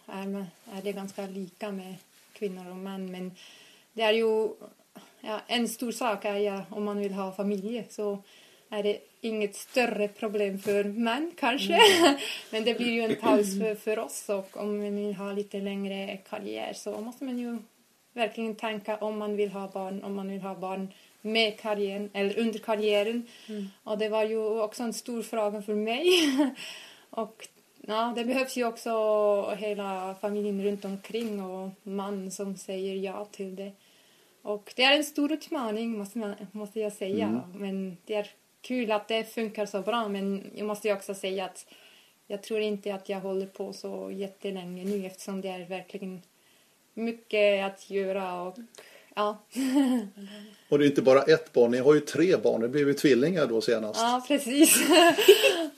är, 0.07 0.47
är 0.73 0.83
det 0.83 0.93
ganska 0.93 1.27
lika 1.27 1.71
med 1.73 1.95
kvinnor 2.33 2.71
och 2.71 2.77
män. 2.77 3.11
Men 3.11 3.33
det 3.93 4.03
är 4.03 4.13
ju 4.13 4.49
ja, 5.21 5.41
en 5.47 5.69
stor 5.69 5.93
sak 5.93 6.25
är 6.25 6.37
ja, 6.37 6.63
om 6.71 6.85
man 6.85 6.99
vill 6.99 7.13
ha 7.13 7.33
familj 7.33 7.87
så 7.91 8.19
är 8.71 8.83
det 8.83 8.99
inget 9.21 9.57
större 9.57 10.09
problem 10.09 10.59
för 10.59 10.85
män 10.85 11.33
kanske. 11.39 11.81
Men 12.51 12.65
det 12.65 12.75
blir 12.75 12.91
ju 12.93 13.01
en 13.01 13.17
paus 13.17 13.59
för, 13.59 13.75
för 13.75 13.99
oss 13.99 14.29
och 14.29 14.57
om 14.57 14.79
man 14.79 14.97
vill 14.97 15.15
ha 15.15 15.33
lite 15.33 15.59
längre 15.61 16.17
karriär 16.31 16.73
så 16.77 17.01
måste 17.01 17.25
man 17.25 17.39
ju 17.39 17.59
verkligen 18.13 18.55
tänka 18.55 18.97
om 18.97 19.19
man 19.19 19.37
vill 19.37 19.51
ha 19.51 19.69
barn, 19.69 20.05
om 20.05 20.15
man 20.15 20.29
vill 20.29 20.41
ha 20.41 20.55
barn 20.55 20.93
med 21.21 21.61
karriären 21.61 22.11
eller 22.13 22.39
under 22.39 22.59
karriären. 22.59 23.27
Och 23.85 23.99
det 23.99 24.09
var 24.09 24.25
ju 24.25 24.61
också 24.61 24.83
en 24.83 24.93
stor 24.93 25.23
fråga 25.23 25.63
för 25.63 25.75
mig. 25.75 26.07
och 27.11 27.49
ja, 27.81 28.13
det 28.17 28.25
behövs 28.25 28.57
ju 28.57 28.65
också 28.65 29.55
hela 29.59 30.15
familjen 30.21 30.65
runt 30.65 30.85
omkring 30.85 31.43
och 31.43 31.71
man 31.83 32.31
som 32.31 32.57
säger 32.57 32.95
ja 32.95 33.25
till 33.25 33.57
det. 33.57 33.73
Och 34.43 34.73
det 34.77 34.83
är 34.83 34.97
en 34.97 35.05
stor 35.05 35.33
utmaning 35.33 35.99
måste, 35.99 36.19
man, 36.19 36.35
måste 36.53 36.81
jag 36.81 36.93
säga. 36.93 37.43
Men 37.55 37.97
det 38.05 38.15
är 38.15 38.31
kul 38.61 38.93
att 38.93 39.09
det 39.09 39.25
funkar 39.25 39.67
så 39.67 39.81
bra. 39.81 40.09
Men 40.09 40.51
jag 40.55 40.67
måste 40.67 40.89
ju 40.89 40.95
också 40.95 41.15
säga 41.15 41.45
att 41.45 41.67
jag 42.27 42.43
tror 42.43 42.61
inte 42.61 42.95
att 42.95 43.09
jag 43.09 43.21
håller 43.21 43.47
på 43.47 43.73
så 43.73 44.11
jättelänge 44.11 44.85
nu 44.85 45.07
eftersom 45.07 45.41
det 45.41 45.49
är 45.49 45.65
verkligen 45.65 46.23
mycket 47.01 47.65
att 47.67 47.91
göra 47.91 48.43
och 48.43 48.57
ja. 49.15 49.39
Och 50.69 50.79
det 50.79 50.85
är 50.85 50.87
inte 50.87 51.03
bara 51.03 51.23
ett 51.23 51.53
barn, 51.53 51.71
ni 51.71 51.79
har 51.79 51.95
ju 51.95 52.01
tre 52.01 52.37
barn. 52.37 52.61
Det 52.61 52.69
blev 52.69 52.89
ju 52.89 52.95
tvillingar 52.95 53.47
då 53.47 53.61
senast. 53.61 54.01
Ja, 54.01 54.25
precis. 54.29 54.91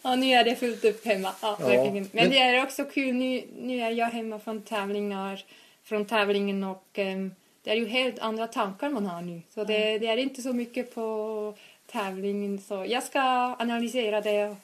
och 0.02 0.18
nu 0.18 0.26
är 0.26 0.44
det 0.44 0.56
fullt 0.56 0.84
upp 0.84 1.04
hemma. 1.04 1.32
Ja, 1.42 1.56
Ja, 1.60 1.66
verkligen. 1.66 2.08
Men, 2.12 2.30
det 2.30 2.38
är 2.38 2.62
också 2.62 2.84
kul. 2.84 3.14
Nu, 3.14 3.42
nu 3.60 3.80
är 3.80 3.90
jag 3.90 4.06
hemma 4.06 4.38
från 4.38 4.62
tävlingar, 4.62 5.44
från 5.84 6.04
tävlingen 6.04 6.64
och 6.64 6.86
ehm, 6.94 7.34
det 7.62 7.70
är 7.70 7.74
ju 7.74 7.86
helt 7.86 8.18
andra 8.18 8.46
tankar 8.46 8.90
man 8.90 9.06
har 9.06 9.22
nu. 9.22 9.42
Så 9.54 9.64
det, 9.64 9.98
det 9.98 10.06
är 10.06 10.16
inte 10.16 10.42
så 10.42 10.52
mycket 10.52 10.94
på 10.94 11.54
tävlingen. 11.86 12.58
Så 12.58 12.84
jag 12.88 13.02
ska 13.02 13.20
analysera 13.58 14.20
det 14.20 14.56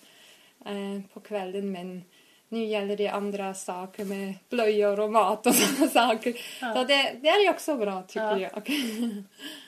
eh, 0.66 1.00
på 1.14 1.20
kvällen 1.20 1.72
men 1.72 2.02
nu 2.48 2.64
gäller 2.64 2.96
det 2.96 3.08
andra 3.08 3.54
saker 3.54 4.04
med 4.04 4.34
blöjor 4.50 5.00
och 5.00 5.12
mat 5.12 5.46
och 5.46 5.54
sådana 5.54 5.90
saker. 5.90 6.32
Så 6.74 6.84
det, 6.84 7.16
det 7.22 7.28
är 7.28 7.42
ju 7.42 7.50
också 7.50 7.74
bra 7.76 8.02
tycker 8.02 8.20
Ja. 8.20 8.38
jag. 8.38 8.68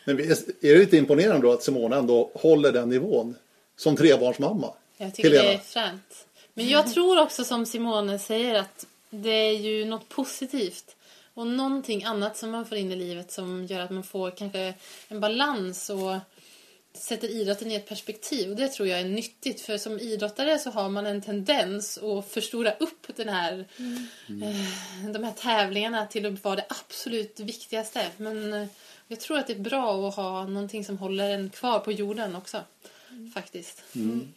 Men 0.04 0.18
är 0.20 0.30
är 0.30 0.72
det 0.74 0.78
lite 0.78 0.96
imponerande 0.96 1.46
då 1.46 1.52
att 1.52 1.62
Simone 1.62 1.96
ändå 1.96 2.30
håller 2.34 2.72
den 2.72 2.88
nivån? 2.88 3.34
Som 3.76 3.96
trebarnsmamma? 3.96 4.72
Jag 4.96 5.14
tycker 5.14 5.30
Helena. 5.30 5.48
det 5.48 5.54
är 5.54 5.58
fränt. 5.58 6.26
Men 6.54 6.68
jag 6.68 6.92
tror 6.94 7.20
också 7.22 7.44
som 7.44 7.66
Simone 7.66 8.18
säger 8.18 8.54
att 8.54 8.86
det 9.10 9.30
är 9.30 9.52
ju 9.58 9.84
något 9.84 10.08
positivt. 10.08 10.96
Och 11.34 11.46
någonting 11.46 12.04
annat 12.04 12.36
som 12.36 12.50
man 12.50 12.66
får 12.66 12.78
in 12.78 12.92
i 12.92 12.96
livet 12.96 13.32
som 13.32 13.64
gör 13.66 13.80
att 13.80 13.90
man 13.90 14.02
får 14.02 14.30
kanske 14.30 14.74
en 15.08 15.20
balans 15.20 15.90
och 15.90 16.16
sätter 16.92 17.28
idrotten 17.28 17.70
i 17.70 17.74
ett 17.74 17.88
perspektiv 17.88 18.50
och 18.50 18.56
det 18.56 18.68
tror 18.68 18.88
jag 18.88 19.00
är 19.00 19.04
nyttigt 19.04 19.60
för 19.60 19.78
som 19.78 19.98
idrottare 19.98 20.58
så 20.58 20.70
har 20.70 20.88
man 20.88 21.06
en 21.06 21.22
tendens 21.22 21.98
att 21.98 22.28
förstora 22.28 22.72
upp 22.72 23.16
den 23.16 23.28
här, 23.28 23.66
eh, 24.28 25.10
de 25.12 25.24
här 25.24 25.32
tävlingarna 25.32 26.06
till 26.06 26.26
att 26.26 26.44
vara 26.44 26.56
det 26.56 26.66
absolut 26.68 27.40
viktigaste. 27.40 28.06
Men 28.16 28.52
eh, 28.52 28.66
jag 29.08 29.20
tror 29.20 29.38
att 29.38 29.46
det 29.46 29.52
är 29.52 29.58
bra 29.58 30.08
att 30.08 30.16
ha 30.16 30.46
någonting 30.46 30.84
som 30.84 30.98
håller 30.98 31.30
en 31.30 31.50
kvar 31.50 31.78
på 31.78 31.92
jorden 31.92 32.36
också. 32.36 32.60
Faktiskt. 33.34 33.82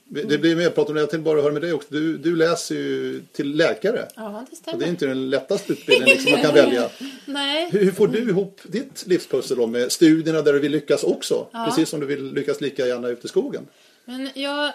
Det 0.06 0.38
blir 0.38 0.56
mer 0.56 0.70
prat 0.70 0.89
om 0.89 0.96
det. 0.96 1.01
Jag 1.01 1.10
tänkte 1.10 1.24
bara 1.24 1.42
höra 1.42 1.53
med 1.53 1.62
dig 1.62 1.74
också. 1.74 1.88
Du, 1.92 2.18
du 2.18 2.36
läser 2.36 2.75
ju 2.75 3.24
till 3.32 3.56
läkare. 3.56 4.08
Ja, 4.15 4.22
det 4.24 4.38
Och 4.38 4.46
det 4.50 4.56
stämmer. 4.56 4.86
är 4.86 4.89
inte 4.89 5.06
den 5.06 5.30
lättaste 5.30 5.74
utbildningen 5.74 6.15
liksom 6.15 6.32
man 6.32 6.42
kan 6.42 6.53
välja. 6.53 6.89
Nej, 7.25 7.70
Hur 7.72 7.80
hur 7.80 7.92
får 7.92 8.08
du 8.08 8.20
ihop 8.30 8.62
ditt 8.63 9.08
livspussel 9.08 9.58
då 9.58 9.68
med 9.68 9.92
studierna 9.92 10.42
där 10.42 10.53
du 10.53 10.60
vill 10.60 10.72
lyckas 10.72 11.03
också? 11.03 11.48
Ja. 11.51 11.65
Precis 11.65 11.89
som 11.89 12.00
du 12.00 12.06
vill 12.06 12.34
lyckas 12.34 12.62
lika 12.62 12.88
gärna 12.88 13.08
ute 13.08 13.25
i 13.25 13.30
skogen. 13.30 13.68
Men 14.06 14.30
jag, 14.34 14.74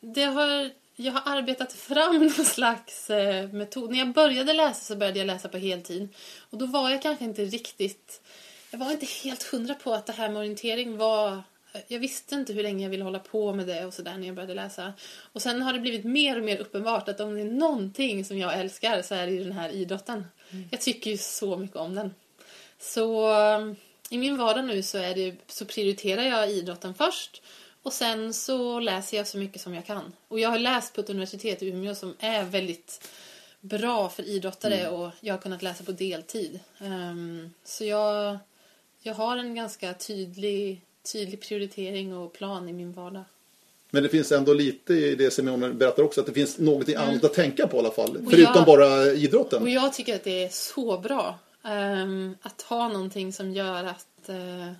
det 0.00 0.22
har, 0.24 0.70
jag 0.96 1.12
har 1.12 1.36
arbetat 1.36 1.72
fram 1.72 2.18
någon 2.18 2.30
slags 2.30 3.10
eh, 3.10 3.48
metod. 3.52 3.90
När 3.90 3.98
jag 3.98 4.12
började 4.12 4.52
läsa 4.52 4.80
så 4.80 4.96
började 4.96 5.18
jag 5.18 5.26
läsa 5.26 5.48
på 5.48 5.58
heltid. 5.58 6.08
Och 6.50 6.58
då 6.58 6.66
var 6.66 6.90
jag 6.90 7.02
kanske 7.02 7.24
inte 7.24 7.44
riktigt... 7.44 8.20
Jag 8.70 8.78
var 8.78 8.90
inte 8.90 9.06
helt 9.06 9.42
hundra 9.42 9.74
på 9.74 9.94
att 9.94 10.06
det 10.06 10.12
här 10.12 10.28
med 10.28 10.38
orientering 10.38 10.96
var... 10.96 11.42
Jag 11.88 11.98
visste 11.98 12.34
inte 12.34 12.52
hur 12.52 12.62
länge 12.62 12.84
jag 12.84 12.90
ville 12.90 13.04
hålla 13.04 13.18
på 13.18 13.52
med 13.52 13.66
det 13.66 13.84
och 13.84 13.94
sådär 13.94 14.16
när 14.18 14.26
jag 14.26 14.34
började 14.34 14.54
läsa. 14.54 14.92
Och 15.32 15.42
sen 15.42 15.62
har 15.62 15.72
det 15.72 15.80
blivit 15.80 16.04
mer 16.04 16.38
och 16.38 16.44
mer 16.44 16.58
uppenbart 16.58 17.08
att 17.08 17.20
om 17.20 17.34
det 17.34 17.40
är 17.40 17.44
någonting 17.44 18.24
som 18.24 18.38
jag 18.38 18.58
älskar 18.60 19.02
så 19.02 19.14
är 19.14 19.26
det 19.26 19.32
ju 19.32 19.44
den 19.44 19.52
här 19.52 19.68
idrotten. 19.68 20.24
Jag 20.70 20.80
tycker 20.80 21.10
ju 21.10 21.18
så 21.18 21.56
mycket 21.56 21.76
om 21.76 21.94
den. 21.94 22.14
Så 22.78 23.30
eh, 23.30 23.72
i 24.10 24.18
min 24.18 24.36
vardag 24.36 24.64
nu 24.64 24.82
så, 24.82 24.98
är 24.98 25.14
det, 25.14 25.34
så 25.46 25.64
prioriterar 25.64 26.22
jag 26.22 26.50
idrotten 26.50 26.94
först. 26.94 27.42
Och 27.82 27.92
sen 27.92 28.34
så 28.34 28.80
läser 28.80 29.16
jag 29.16 29.26
så 29.26 29.38
mycket 29.38 29.60
som 29.60 29.74
jag 29.74 29.86
kan. 29.86 30.12
Och 30.28 30.40
jag 30.40 30.48
har 30.48 30.58
läst 30.58 30.94
på 30.94 31.00
ett 31.00 31.10
universitet 31.10 31.62
i 31.62 31.68
Umeå 31.68 31.94
som 31.94 32.14
är 32.18 32.44
väldigt 32.44 33.08
bra 33.60 34.08
för 34.08 34.22
idrottare 34.22 34.88
och 34.88 35.10
jag 35.20 35.34
har 35.34 35.38
kunnat 35.38 35.62
läsa 35.62 35.84
på 35.84 35.92
deltid. 35.92 36.60
Ehm, 36.78 37.50
så 37.64 37.84
jag, 37.84 38.38
jag 39.02 39.14
har 39.14 39.36
en 39.36 39.54
ganska 39.54 39.94
tydlig, 39.94 40.80
tydlig 41.12 41.40
prioritering 41.40 42.16
och 42.16 42.32
plan 42.32 42.68
i 42.68 42.72
min 42.72 42.92
vardag. 42.92 43.24
Men 43.90 44.02
det 44.02 44.08
finns 44.08 44.32
ändå 44.32 44.52
lite 44.52 44.94
i 44.94 45.14
det 45.14 45.30
Simone 45.30 45.68
berättar 45.68 46.02
också 46.02 46.20
att 46.20 46.26
det 46.26 46.32
finns 46.32 46.58
något 46.58 46.94
annat 46.94 47.24
att 47.24 47.34
tänka 47.34 47.66
på 47.66 47.76
i 47.76 47.80
alla 47.80 47.90
fall. 47.90 48.16
Och 48.16 48.30
Förutom 48.30 48.52
jag- 48.54 48.66
bara 48.66 49.06
idrotten. 49.06 49.62
Och 49.62 49.68
jag 49.68 49.92
tycker 49.92 50.14
att 50.14 50.24
det 50.24 50.44
är 50.44 50.48
så 50.48 50.98
bra 50.98 51.38
ehm, 51.64 52.36
att 52.42 52.62
ha 52.62 52.88
någonting 52.88 53.32
som 53.32 53.52
gör 53.52 53.84
att 53.84 54.28
eh, 54.28 54.72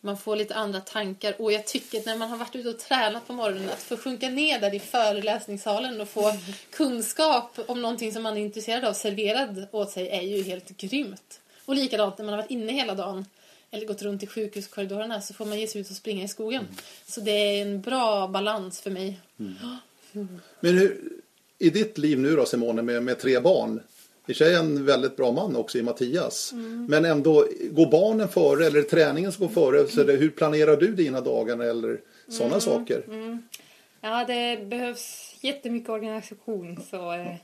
man 0.00 0.18
får 0.18 0.36
lite 0.36 0.54
andra 0.54 0.80
tankar. 0.80 1.34
Och 1.38 1.52
jag 1.52 1.66
tycker 1.66 1.98
att 1.98 2.06
när 2.06 2.16
man 2.16 2.30
har 2.30 2.36
varit 2.36 2.56
ute 2.56 2.68
och 2.68 2.78
tränat 2.78 3.26
på 3.26 3.32
morgonen 3.32 3.68
att 3.68 3.82
få 3.82 3.96
sjunka 3.96 4.28
ner 4.28 4.60
där 4.60 4.74
i 4.74 4.80
föreläsningssalen 4.80 6.00
och 6.00 6.08
få 6.08 6.32
kunskap 6.70 7.58
om 7.66 7.82
någonting 7.82 8.12
som 8.12 8.22
man 8.22 8.36
är 8.36 8.40
intresserad 8.40 8.84
av 8.84 8.92
serverad 8.92 9.66
åt 9.72 9.90
sig 9.90 10.08
är 10.08 10.22
ju 10.22 10.42
helt 10.42 10.68
grymt. 10.68 11.40
Och 11.64 11.74
likadant 11.74 12.18
när 12.18 12.24
man 12.24 12.34
har 12.34 12.42
varit 12.42 12.50
inne 12.50 12.72
hela 12.72 12.94
dagen 12.94 13.24
eller 13.76 13.86
gått 13.86 14.02
runt 14.02 14.22
i 14.22 14.26
sjukhuskorridorerna 14.26 15.20
så 15.20 15.34
får 15.34 15.44
man 15.46 15.60
ge 15.60 15.66
sig 15.66 15.80
ut 15.80 15.90
och 15.90 15.96
springa 15.96 16.24
i 16.24 16.28
skogen. 16.28 16.64
Så 17.06 17.20
det 17.20 17.30
är 17.30 17.62
en 17.62 17.80
bra 17.80 18.28
balans 18.28 18.80
för 18.80 18.90
mig. 18.90 19.20
Men 20.60 20.78
hur, 20.78 21.00
i 21.58 21.70
ditt 21.70 21.98
liv 21.98 22.18
nu 22.18 22.36
då 22.36 22.46
Simone 22.46 22.82
med, 22.82 23.02
med 23.02 23.18
tre 23.18 23.40
barn. 23.40 23.80
I 24.28 24.34
sig 24.34 24.54
en 24.54 24.84
väldigt 24.84 25.16
bra 25.16 25.32
man 25.32 25.56
också 25.56 25.78
i 25.78 25.82
Mattias. 25.82 26.52
Mm. 26.52 26.86
Men 26.86 27.04
ändå, 27.04 27.46
går 27.70 27.90
barnen 27.90 28.28
före 28.28 28.66
eller 28.66 28.78
är 28.78 28.82
träningen 28.82 29.32
som 29.32 29.46
går 29.46 29.54
före? 29.54 29.88
Så 29.88 30.02
det, 30.02 30.12
hur 30.12 30.30
planerar 30.30 30.76
du 30.76 30.94
dina 30.94 31.20
dagar 31.20 31.58
eller 31.58 32.00
sådana 32.28 32.54
Mm. 32.54 32.60
saker? 32.60 33.02
Ja, 34.00 34.24
det 34.24 34.68
behövs 34.68 35.34
jättemycket 35.40 35.88
organisation. 35.88 36.82
Så, 36.90 37.12
eh, 37.12 37.34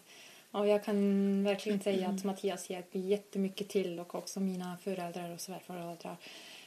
ja, 0.52 0.66
jag 0.66 0.84
kan 0.84 1.44
verkligen 1.44 1.80
säga 1.80 2.08
att 2.08 2.24
Mattias 2.24 2.70
hjälper 2.70 2.98
jättemycket 2.98 3.68
till 3.68 4.00
och 4.00 4.14
också 4.14 4.40
mina 4.40 4.76
föräldrar 4.84 5.34
och 5.34 5.40
svärföräldrar. 5.40 6.16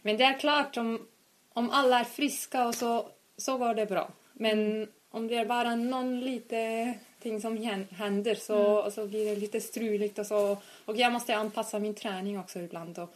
Men 0.02 0.18
det 0.18 0.24
är 0.24 0.40
klart, 0.40 0.78
om, 0.78 1.08
om 1.54 1.70
alla 1.70 2.00
är 2.00 2.04
friska 2.04 2.68
och 2.68 2.76
så, 2.76 3.10
så 3.38 3.58
går 3.58 3.74
det 3.74 3.86
bra. 3.86 4.12
Men 4.34 4.88
om 5.10 5.28
det 5.28 5.36
är 5.36 5.46
bara 5.46 5.76
någon 5.76 6.20
lite 6.20 6.94
ting 7.20 7.42
som 7.42 7.58
hän- 7.58 7.88
händer 7.92 8.36
så, 8.36 8.92
så 8.92 9.08
blir 9.08 9.26
det 9.26 9.36
lite 9.36 9.62
struligt 9.62 10.20
och 10.20 10.26
så. 10.26 10.58
Och 10.86 10.98
jag 10.98 11.14
måste 11.14 11.36
anpassa 11.36 11.80
min 11.80 11.96
träning 11.96 12.40
också 12.40 12.60
ibland. 12.60 13.00
Och 13.00 13.16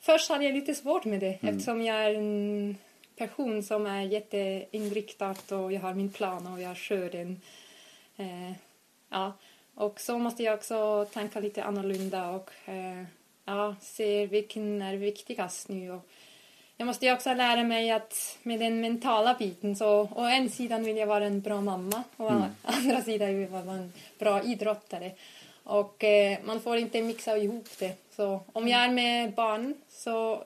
först 0.00 0.28
hade 0.28 0.44
jag 0.44 0.54
lite 0.54 0.74
svårt 0.74 1.04
med 1.04 1.20
det 1.20 1.38
eftersom 1.42 1.82
jag 1.82 1.96
är 1.96 2.14
en 2.14 2.76
person 3.16 3.62
som 3.62 3.86
är 3.86 4.02
jätteinriktad 4.02 5.36
och 5.50 5.72
jag 5.72 5.80
har 5.80 5.94
min 5.94 6.12
plan 6.12 6.46
och 6.46 6.60
jag 6.60 6.76
kör 6.76 7.10
den. 7.10 7.40
Eh, 8.16 8.52
ja. 9.08 9.32
Och 9.74 10.00
så 10.00 10.18
måste 10.18 10.42
jag 10.42 10.54
också 10.54 11.06
tänka 11.12 11.40
lite 11.40 11.64
annorlunda 11.64 12.30
och 12.30 12.50
eh, 12.64 13.04
ja, 13.44 13.76
se 13.80 14.26
vilken 14.26 14.82
är 14.82 14.94
viktigast 14.96 15.68
nu. 15.68 15.90
Och 15.90 16.08
jag 16.76 16.86
måste 16.86 17.12
också 17.12 17.34
lära 17.34 17.64
mig 17.64 17.90
att 17.90 18.38
med 18.42 18.60
den 18.60 18.80
mentala 18.80 19.34
biten 19.38 19.76
så 19.76 20.08
å 20.14 20.24
en 20.24 20.50
sidan 20.50 20.84
vill 20.84 20.96
jag 20.96 21.06
vara 21.06 21.26
en 21.26 21.40
bra 21.40 21.60
mamma 21.60 22.02
och 22.16 22.26
å 22.26 22.44
andra 22.62 23.02
sidan 23.02 23.28
vill 23.28 23.52
jag 23.52 23.62
vara 23.62 23.76
en 23.76 23.92
bra 24.18 24.42
idrottare. 24.42 25.12
Och 25.64 26.04
eh, 26.04 26.38
man 26.44 26.60
får 26.60 26.76
inte 26.76 27.02
mixa 27.02 27.38
ihop 27.38 27.68
det. 27.78 27.96
Så 28.16 28.40
om 28.52 28.68
jag 28.68 28.80
är 28.80 28.90
med 28.90 29.32
barn 29.32 29.74
så 29.88 30.44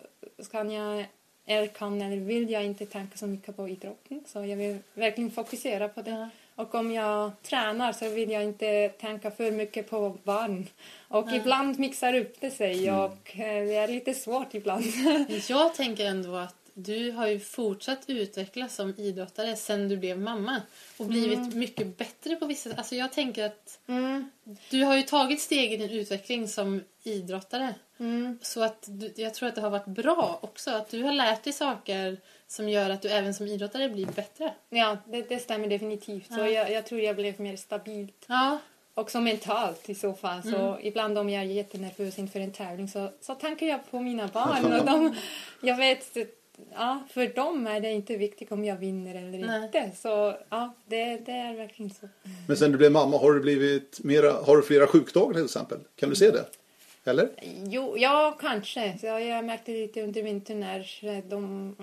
kan 0.51 0.71
jag 0.71 1.07
eller 1.47 1.67
kan 1.67 2.03
eller 2.03 2.17
vill 2.17 2.51
jag 2.51 2.65
inte 2.65 2.87
tänka 2.87 3.17
så 3.17 3.27
mycket 3.27 3.57
på 3.57 3.69
idrotten. 3.69 4.25
Så 4.27 4.45
jag 4.45 4.57
vill 4.57 4.79
verkligen 4.95 5.31
fokusera 5.31 5.89
på 5.89 6.03
det. 6.03 6.29
Och 6.57 6.75
om 6.75 6.93
jag 6.93 7.31
tränar 7.43 7.93
så 7.93 8.09
vill 8.09 8.31
jag 8.31 8.45
inte 8.45 8.89
tänka 8.89 9.31
för 9.31 9.51
mycket 9.51 9.91
på 9.91 10.17
barn. 10.25 10.67
Och 11.09 11.33
ibland 11.33 11.79
mixar 11.79 12.15
upp 12.15 12.41
det 12.41 12.51
sig 12.51 12.93
och 12.93 13.37
eh, 13.39 13.67
det 13.67 13.77
är 13.77 13.89
lite 13.89 14.15
svårt 14.15 14.55
ibland. 14.55 14.85
Jag 15.49 15.75
tänker 15.75 16.07
ändå 16.07 16.37
att 16.37 16.66
du 16.79 17.11
har 17.11 17.27
ju 17.27 17.41
fortsatt 17.41 17.99
utvecklas 18.07 18.75
som 18.75 18.95
idrottare 18.99 19.57
sen 19.57 19.89
du 19.89 19.97
blev 19.97 20.19
mamma 20.19 20.63
och 20.97 21.07
blivit 21.07 21.55
mycket 21.55 21.97
bättre 21.99 22.37
på 22.37 22.47
vissa... 22.47 22.71
Alltså 22.77 22.95
jag 22.95 23.13
tänker 23.13 23.45
att 23.47 23.79
Mm. 23.89 24.31
du 24.71 24.85
har 24.85 24.97
ju 24.97 25.03
tagit 25.03 25.41
steg 25.41 25.73
i 25.73 25.77
din 25.77 25.91
utveckling 25.91 26.49
som 26.49 26.83
idrottare. 27.03 27.75
Mm. 27.99 28.39
Så 28.43 28.63
att 28.63 28.85
du, 28.87 29.13
jag 29.17 29.35
tror 29.35 29.49
att 29.49 29.55
det 29.55 29.61
har 29.61 29.71
varit 29.71 29.87
bra 29.87 30.39
också. 30.43 30.71
Att 30.71 30.91
du 30.91 31.03
har 31.03 31.13
lärt 31.13 31.43
dig 31.45 31.53
saker 31.53 32.17
som 32.47 32.69
gör 32.69 32.91
att 32.91 33.03
du 33.03 33.09
även 33.09 33.35
som 33.35 33.47
idrottare 33.47 33.89
blir 33.89 34.07
bättre. 34.07 34.55
Ja, 34.69 34.97
det, 35.07 35.23
det 35.29 35.39
stämmer 35.39 35.69
definitivt. 35.69 36.27
Så 36.27 36.41
Ja. 36.41 36.49
jag, 36.49 36.71
jag 36.73 36.87
tror 36.87 37.01
jag 37.01 37.17
blev 37.17 37.41
mer 37.41 37.57
stabilt. 37.57 38.25
Ja, 38.27 38.59
Också 38.99 39.21
mentalt 39.21 39.89
i 39.91 39.95
så 39.95 40.15
fall. 40.15 40.43
Så 40.43 40.79
ibland 40.83 41.19
om 41.19 41.31
jag 41.31 41.43
är 41.43 41.47
jättenervös 41.47 42.19
inför 42.19 42.41
en 42.41 42.53
tävling 42.53 42.89
så, 42.89 43.11
så 43.21 43.35
tänker 43.35 43.67
jag 43.69 43.91
på 43.91 44.01
mina 44.01 44.29
barn. 44.29 44.73
Och 44.81 44.87
de, 44.87 45.15
jag 45.63 45.77
vet, 45.77 46.17
ja, 46.73 47.03
för 47.11 47.27
dem 47.27 47.67
är 47.67 47.81
det 47.81 47.93
inte 47.93 48.17
viktigt 48.17 48.53
om 48.53 48.65
jag 48.65 48.77
vinner 48.77 49.15
eller 49.15 49.39
Nej. 49.47 49.65
inte. 49.65 49.91
Så 49.97 50.37
ja, 50.49 50.75
det, 50.87 51.17
det 51.17 51.33
är 51.33 51.55
verkligen 51.55 51.91
så. 51.91 52.09
Men 52.49 52.57
sen 52.57 52.73
du 52.73 52.79
blev 52.79 52.93
mamma, 52.93 53.19
har 53.19 53.33
du 53.33 53.41
blivit 53.41 54.01
mera, 54.05 54.33
har 54.33 54.57
du 54.57 54.63
flera 54.63 54.87
sjukdagar 54.87 55.35
till 55.35 55.45
exempel? 55.45 55.79
Kan 55.97 56.09
du 56.11 56.17
se 56.17 56.31
det? 56.31 56.45
Eller? 57.05 57.29
Jo, 57.65 57.95
ja, 57.99 58.37
kanske. 58.41 58.99
Så 59.01 59.07
jag 59.07 59.45
märkte 59.45 59.73
lite 59.73 60.03
under 60.03 60.23
vintern 60.23 60.61
när 60.61 61.29
de, 61.31 61.77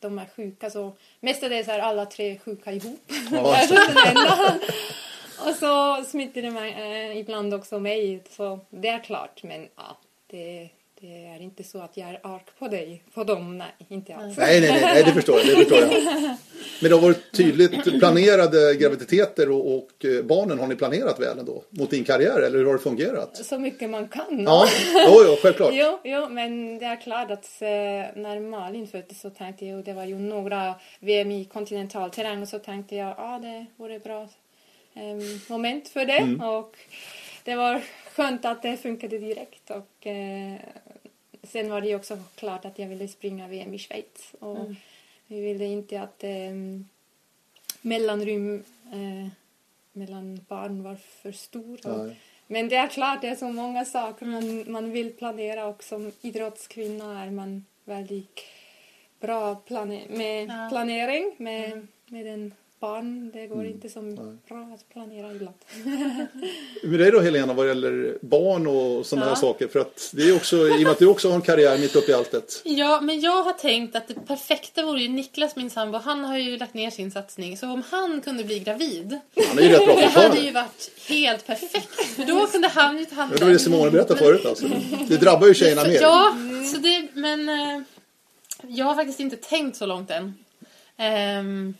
de 0.00 0.18
är 0.18 0.26
sjuka. 0.36 0.70
Så 0.70 0.92
mestadels 1.20 1.68
är 1.68 1.78
alla 1.78 2.06
tre 2.06 2.38
sjuka 2.38 2.72
ihop. 2.72 3.00
Ja. 3.32 3.58
Och 5.46 5.54
så 5.54 6.04
smittar 6.04 6.42
det 6.42 6.50
mig, 6.50 6.72
eh, 6.72 7.18
ibland 7.18 7.54
också 7.54 7.80
mig. 7.80 8.22
Så 8.30 8.60
det 8.70 8.88
är 8.88 8.98
klart. 8.98 9.42
Men 9.42 9.68
ja, 9.76 9.96
det, 10.26 10.68
det 11.02 11.26
är 11.26 11.42
inte 11.42 11.64
så 11.64 11.78
att 11.78 11.96
jag 11.96 12.08
är 12.08 12.20
arg 12.22 12.42
på 12.58 12.68
dig. 12.68 13.02
På 13.14 13.24
dem, 13.24 13.58
nej. 13.58 13.66
Inte 13.88 14.16
alls. 14.16 14.36
Nej, 14.36 14.60
nej, 14.60 14.70
nej, 14.70 14.80
nej 14.80 15.02
det 15.04 15.12
förstår 15.12 15.38
jag. 15.38 15.46
Det 15.46 15.56
förstår 15.56 15.78
jag. 15.78 15.90
Men 16.80 16.90
det 16.90 16.94
har 16.94 17.02
varit 17.02 17.32
tydligt 17.32 17.98
planerade 17.98 18.74
graviditeter 18.74 19.50
och, 19.50 19.76
och 19.76 20.04
eh, 20.04 20.24
barnen 20.24 20.58
har 20.58 20.66
ni 20.66 20.76
planerat 20.76 21.20
väl 21.20 21.38
ändå? 21.38 21.62
Mot 21.70 21.90
din 21.90 22.04
karriär 22.04 22.40
eller 22.40 22.58
hur 22.58 22.66
har 22.66 22.72
det 22.72 22.78
fungerat? 22.78 23.36
Så 23.36 23.58
mycket 23.58 23.90
man 23.90 24.08
kan. 24.08 24.44
Ja, 24.44 24.68
jo, 25.06 25.22
jo, 25.26 25.36
självklart. 25.42 25.70
Jo, 25.72 25.98
jo, 26.04 26.28
men 26.28 26.78
det 26.78 26.84
är 26.84 27.00
klart 27.00 27.30
att 27.30 27.62
eh, 27.62 27.68
när 28.22 28.40
Malin 28.40 28.86
föddes 28.86 29.20
så 29.20 29.30
tänkte 29.30 29.66
jag, 29.66 29.78
och 29.78 29.84
det 29.84 29.92
var 29.92 30.04
ju 30.04 30.18
några 30.18 30.74
VM 31.00 31.30
i 31.30 31.44
kontinentalterräng, 31.44 32.42
och 32.42 32.48
så 32.48 32.58
tänkte 32.58 32.96
jag, 32.96 33.14
ja 33.18 33.38
det 33.42 33.66
vore 33.76 33.98
bra 33.98 34.28
em, 34.94 35.40
moment 35.48 35.88
för 35.88 36.04
det. 36.04 36.44
Och 36.44 36.76
det 37.44 37.54
var 37.54 37.82
skönt 38.12 38.44
att 38.44 38.62
det 38.62 38.76
funkade 38.76 39.18
direkt. 39.18 39.70
Och 39.70 40.06
eh, 40.06 40.60
sen 41.42 41.70
var 41.70 41.80
det 41.80 41.88
ju 41.88 41.96
också 41.96 42.18
klart 42.34 42.64
att 42.64 42.78
jag 42.78 42.88
ville 42.88 43.08
springa 43.08 43.48
VM 43.48 43.74
i 43.74 43.78
Schweiz. 43.78 44.34
Och 44.38 44.68
vi 45.26 45.40
ville 45.40 45.64
inte 45.64 46.00
att 46.00 46.24
um, 46.24 46.88
mellanrym 47.82 48.64
eh, 48.92 49.28
mellan 49.92 50.40
barn 50.48 50.82
var 50.82 50.96
för 50.96 51.32
stor. 51.32 51.86
Och, 51.86 52.06
Nej. 52.06 52.16
men 52.46 52.68
det 52.68 52.76
är 52.76 52.88
klart, 52.88 53.20
det 53.20 53.28
är 53.28 53.36
så 53.36 53.48
många 53.48 53.84
saker 53.84 54.26
man, 54.26 54.72
man 54.72 54.92
vill 54.92 55.12
planera 55.12 55.66
och 55.66 55.82
som 55.84 56.12
idrottskvinna 56.20 57.24
är 57.24 57.30
man 57.30 57.64
väldigt 57.84 58.40
bra 59.20 59.54
plane 59.54 60.02
med 60.08 60.48
Ja. 60.48 60.68
planering 60.70 61.34
med, 61.38 61.86
med 62.06 62.26
en 62.26 62.54
barn. 62.86 63.30
Det 63.34 63.46
går 63.46 63.56
Mm. 63.60 63.66
inte 63.72 63.88
så 63.88 64.00
bra 64.48 64.70
att 64.74 64.88
planera 64.92 65.32
ibland. 65.32 65.54
Med 66.82 67.00
dig 67.00 67.10
då 67.10 67.20
Helena 67.20 67.52
vad 67.52 67.68
gäller 67.68 68.18
barn 68.20 68.66
och 68.66 69.06
sådana 69.06 69.26
Ja. 69.26 69.28
här 69.28 69.40
saker. 69.40 69.68
För 69.68 69.80
att 69.80 70.10
det 70.14 70.22
är 70.22 70.36
också, 70.36 70.56
i 70.68 70.70
och 70.76 70.80
med 70.80 70.88
att 70.92 70.98
du 70.98 71.06
också 71.06 71.28
har 71.28 71.34
en 71.34 71.42
karriär 71.42 71.78
mitt 71.78 71.96
uppe 71.96 72.10
i 72.10 72.14
alltet. 72.14 72.62
Ja, 72.64 73.00
men 73.00 73.20
jag 73.20 73.42
har 73.42 73.52
tänkt 73.52 73.96
att 73.96 74.08
det 74.08 74.14
perfekta 74.26 74.82
vore 74.86 75.02
ju 75.02 75.08
Niklas, 75.08 75.56
min 75.56 75.70
sambo. 75.70 75.98
Han 75.98 76.24
har 76.24 76.38
ju 76.38 76.56
lagt 76.56 76.74
ner 76.74 76.90
sin 76.90 77.10
satsning. 77.10 77.56
Så 77.56 77.66
om 77.70 77.82
han 77.90 78.20
kunde 78.20 78.44
bli 78.44 78.58
gravid, 78.58 79.18
Han 79.48 79.58
är 79.58 79.62
ju 79.62 79.68
rätt 79.68 79.84
bra 79.86 79.94
det 79.96 80.06
hade 80.06 80.38
ju 80.40 80.50
varit 80.52 80.90
helt 81.08 81.46
perfekt. 81.46 81.92
För 82.16 82.24
då 82.24 82.46
kunde 82.46 82.68
han 82.68 82.98
ju 82.98 83.04
ta 83.04 83.14
hand 83.14 83.32
Ja, 83.32 83.38
det 83.38 83.44
var 83.44 83.52
det 83.52 83.58
Simone 83.58 83.90
berättade 83.90 84.18
förut 84.20 84.46
alltså. 84.46 84.66
Det 85.08 85.16
drabbar 85.16 85.46
ju 85.46 85.54
tjejerna 85.54 85.82
mer. 85.88 86.00
Ja, 86.00 86.36
så 86.74 86.78
det, 86.80 87.08
men 87.14 87.48
eh, 87.48 87.80
jag 88.68 88.84
har 88.86 88.94
faktiskt 88.94 89.20
inte 89.20 89.36
tänkt 89.36 89.76
så 89.76 89.86
långt 89.86 90.10
än. 90.10 90.34
Ehm, 90.96 91.74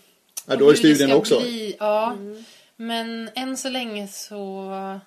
Ja, 0.47 0.57
då 0.57 0.71
är 0.71 0.75
studien 0.75 1.13
också. 1.13 1.41
Bli, 1.41 1.77
ja, 1.79 2.17
men 2.77 3.31
än 3.35 3.57
så 3.57 3.69
länge 3.69 4.09
så... 4.09 5.01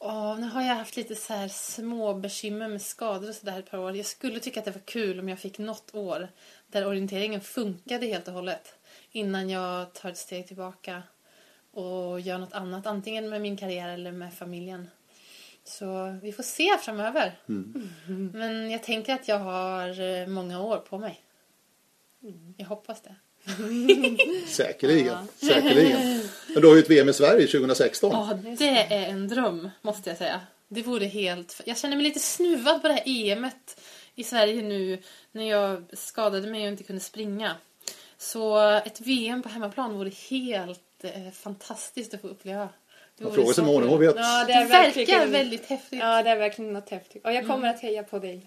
Åh, 0.00 0.38
nu 0.40 0.46
har 0.46 0.62
jag 0.62 0.74
haft 0.74 0.96
lite 0.96 1.14
så 1.14 1.32
här 1.32 1.48
små 1.48 2.14
bekymmer 2.14 2.68
med 2.68 2.82
skador 2.82 3.28
och 3.28 3.34
sådär 3.34 3.58
ett 3.58 3.70
par 3.70 3.78
år. 3.78 3.96
Jag 3.96 4.06
skulle 4.06 4.40
tycka 4.40 4.60
att 4.60 4.64
det 4.64 4.70
var 4.70 4.80
kul 4.80 5.20
om 5.20 5.28
jag 5.28 5.38
fick 5.38 5.58
något 5.58 5.94
år 5.94 6.28
där 6.66 6.86
orienteringen 6.86 7.40
funkade 7.40 8.06
helt 8.06 8.28
och 8.28 8.34
hållet. 8.34 8.74
Innan 9.12 9.50
jag 9.50 9.92
tar 9.92 10.10
ett 10.10 10.18
steg 10.18 10.46
tillbaka 10.46 11.02
och 11.72 12.20
gör 12.20 12.38
något 12.38 12.52
annat. 12.52 12.86
Antingen 12.86 13.28
med 13.28 13.40
min 13.40 13.56
karriär 13.56 13.88
eller 13.88 14.12
med 14.12 14.34
familjen. 14.34 14.88
Så 15.64 16.18
vi 16.22 16.32
får 16.32 16.42
se 16.42 16.78
framöver. 16.78 17.38
Mm. 17.48 17.90
Men 18.34 18.70
jag 18.70 18.82
tänker 18.82 19.14
att 19.14 19.28
jag 19.28 19.38
har 19.38 20.00
eh, 20.00 20.26
många 20.26 20.60
år 20.60 20.76
på 20.76 20.98
mig. 20.98 21.20
Jag 22.56 22.66
hoppas 22.66 23.02
det. 23.02 23.14
Säkerligen. 24.48 25.28
Säkerligen. 25.36 26.28
Men 26.54 26.62
du 26.62 26.68
har 26.68 26.74
ju 26.74 26.80
ett 26.80 26.90
VM 26.90 27.08
i 27.08 27.12
Sverige 27.12 27.46
2016. 27.46 28.10
Ja, 28.12 28.38
det 28.58 28.94
är 28.94 29.08
en 29.08 29.28
dröm, 29.28 29.70
måste 29.82 30.10
jag 30.10 30.18
säga. 30.18 30.40
Det 30.68 30.82
vore 30.82 31.06
helt... 31.06 31.60
Jag 31.66 31.78
känner 31.78 31.96
mig 31.96 32.04
lite 32.04 32.20
snuvad 32.20 32.82
på 32.82 32.88
det 32.88 32.94
här 32.94 33.02
EMet 33.06 33.80
i 34.14 34.24
Sverige 34.24 34.62
nu 34.62 35.02
när 35.32 35.50
jag 35.50 35.84
skadade 35.92 36.50
mig 36.50 36.62
och 36.62 36.68
inte 36.68 36.84
kunde 36.84 37.00
springa. 37.00 37.56
Så 38.18 38.58
ett 38.60 39.00
VM 39.00 39.42
på 39.42 39.48
hemmaplan 39.48 39.94
vore 39.98 40.10
helt 40.30 41.04
eh, 41.04 41.30
fantastiskt 41.32 42.14
att 42.14 42.20
få 42.20 42.28
uppleva. 42.28 42.68
Det 43.18 43.24
Jag 43.24 43.30
vore 43.30 43.34
frågar 43.40 43.52
Simone, 43.52 43.80
kul. 43.80 43.88
hon 43.88 44.00
vet. 44.00 44.16
Ja, 44.16 44.44
Det, 44.46 44.52
det 44.52 44.52
är 44.52 44.68
verkar 44.68 44.84
verkligen, 44.84 45.30
väldigt 45.30 45.66
häftigt. 45.66 45.98
Ja, 45.98 46.22
det 46.22 46.30
är 46.30 46.36
verkligen 46.38 46.72
något 46.72 46.88
häftigt. 46.90 47.24
Och 47.24 47.32
jag 47.32 47.46
kommer 47.46 47.68
att 47.68 47.80
heja 47.80 48.02
på 48.02 48.18
dig. 48.18 48.46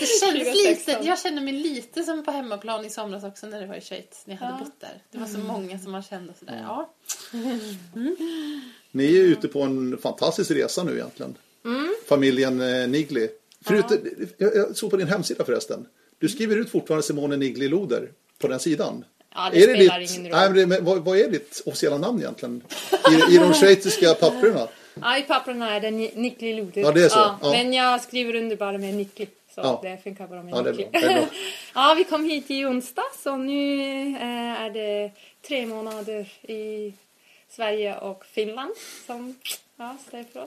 Det 0.00 0.06
kändes 0.06 0.44
2016. 0.44 0.94
lite, 0.94 0.98
jag 1.08 1.18
kände 1.18 1.40
mig 1.40 1.52
lite 1.52 2.02
som 2.02 2.24
på 2.24 2.30
hemmaplan 2.30 2.84
i 2.84 2.90
somras 2.90 3.24
också 3.24 3.46
när 3.46 3.60
det 3.60 3.66
var 3.66 3.74
i 3.74 3.80
Schweiz. 3.80 4.22
När 4.24 4.34
jag 4.34 4.40
hade 4.40 4.52
Ja. 4.58 4.64
bott 4.64 4.80
där. 4.80 5.02
Det 5.12 5.18
var 5.18 5.26
så 5.26 5.38
många 5.38 5.78
som 5.78 5.92
man 5.92 6.02
kände 6.02 6.32
sådär. 6.38 6.64
Ja. 6.66 6.90
Ni 8.90 9.16
är 9.18 9.22
ute 9.24 9.48
på 9.48 9.62
en 9.62 9.98
fantastisk 9.98 10.50
resa 10.50 10.82
nu 10.84 10.92
egentligen. 10.94 11.34
Mm. 11.64 11.94
Familjen 12.08 12.60
eh, 12.60 12.88
Nigli. 12.88 13.28
Förutom, 13.64 13.98
jag, 14.38 14.56
jag 14.56 14.76
såg 14.76 14.90
på 14.90 14.96
din 14.96 15.08
hemsida 15.08 15.44
förresten. 15.44 15.86
Du 16.18 16.28
skriver 16.28 16.56
ut 16.56 16.70
fortfarande 16.70 17.02
Simone 17.02 17.36
Nigli 17.36 17.68
Loder 17.68 18.10
på 18.38 18.48
den 18.48 18.60
sidan. 18.60 19.04
Ja, 19.34 19.50
det 19.52 19.62
spelar 19.62 19.98
ditt, 20.00 20.18
ingen 20.18 20.32
roll. 20.32 20.40
Nej, 20.40 20.50
men 20.66 20.68
det, 20.68 20.80
vad, 20.80 20.98
vad 21.04 21.18
är 21.18 21.28
ditt 21.30 21.62
officiella 21.66 21.98
namn 21.98 22.18
egentligen? 22.20 22.62
I, 23.30 23.34
i 23.34 23.38
de 23.38 23.54
schweiziska 23.54 24.14
papperna? 24.20 24.68
Ja, 25.02 25.18
i 25.18 25.22
papperna 25.22 25.74
är 25.76 25.80
det 25.80 25.90
Ni- 25.90 26.12
Nikli 26.14 26.54
Luder. 26.54 26.80
Ja, 26.82 26.92
det 26.92 27.04
är 27.04 27.08
så. 27.08 27.18
Ja. 27.42 27.50
Men 27.50 27.72
jag 27.72 28.00
skriver 28.00 28.34
under 28.34 28.56
bara 28.56 28.78
med 28.78 28.94
Nikli. 28.94 29.26
Så 29.54 29.60
Ja. 29.60 29.80
det 29.82 29.98
funkar 30.02 30.26
bra 30.26 30.42
med 30.42 30.54
Ja, 30.54 30.62
det 30.62 30.70
är 30.70 30.74
Nikli. 30.74 30.90
bra. 30.90 31.00
Det 31.00 31.06
är 31.06 31.18
bra. 31.20 31.28
ja, 31.74 31.94
vi 31.98 32.04
kom 32.04 32.24
hit 32.24 32.50
i 32.50 32.64
onsdags 32.64 33.26
och 33.26 33.40
nu 33.40 33.80
eh, 34.16 34.62
är 34.62 34.70
det 34.70 35.10
tre 35.48 35.66
månader 35.66 36.28
i 36.42 36.92
Sverige 37.50 37.98
och 37.98 38.24
Finland 38.26 38.72
som 39.06 39.34
ja, 39.76 39.96
ifrån. 40.12 40.46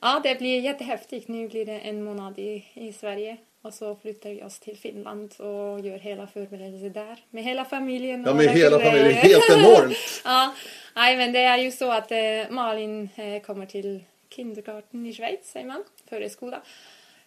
Ja, 0.00 0.20
det 0.22 0.38
blir 0.38 0.60
jättehäftigt. 0.60 1.28
Nu 1.28 1.48
blir 1.48 1.66
det 1.66 1.78
en 1.78 2.04
månad 2.04 2.38
i, 2.38 2.64
i 2.74 2.92
Sverige 2.92 3.36
och 3.66 3.74
så 3.74 3.96
flyttar 3.96 4.30
vi 4.30 4.42
oss 4.42 4.58
till 4.58 4.76
Finland 4.76 5.34
och 5.38 5.80
gör 5.80 5.98
hela 5.98 6.26
förberedelser 6.26 6.90
där 6.90 7.18
med 7.30 7.44
hela 7.44 7.64
familjen. 7.64 8.24
Ja, 8.26 8.34
med 8.34 8.48
hela 8.48 8.78
familjen. 8.80 9.12
Helt 9.12 9.50
enormt. 9.50 9.96
Ja, 10.24 10.54
nej, 10.94 11.16
men 11.16 11.32
det 11.32 11.42
är 11.42 11.58
ju 11.58 11.72
så 11.72 11.92
att 11.92 12.12
eh, 12.12 12.50
Malin 12.50 13.08
eh, 13.16 13.42
kommer 13.42 13.66
till 13.66 14.04
kindergarten 14.28 15.06
i 15.06 15.12
Schweiz, 15.12 15.50
säger 15.50 15.66
man, 15.66 15.84
förskola, 16.08 16.62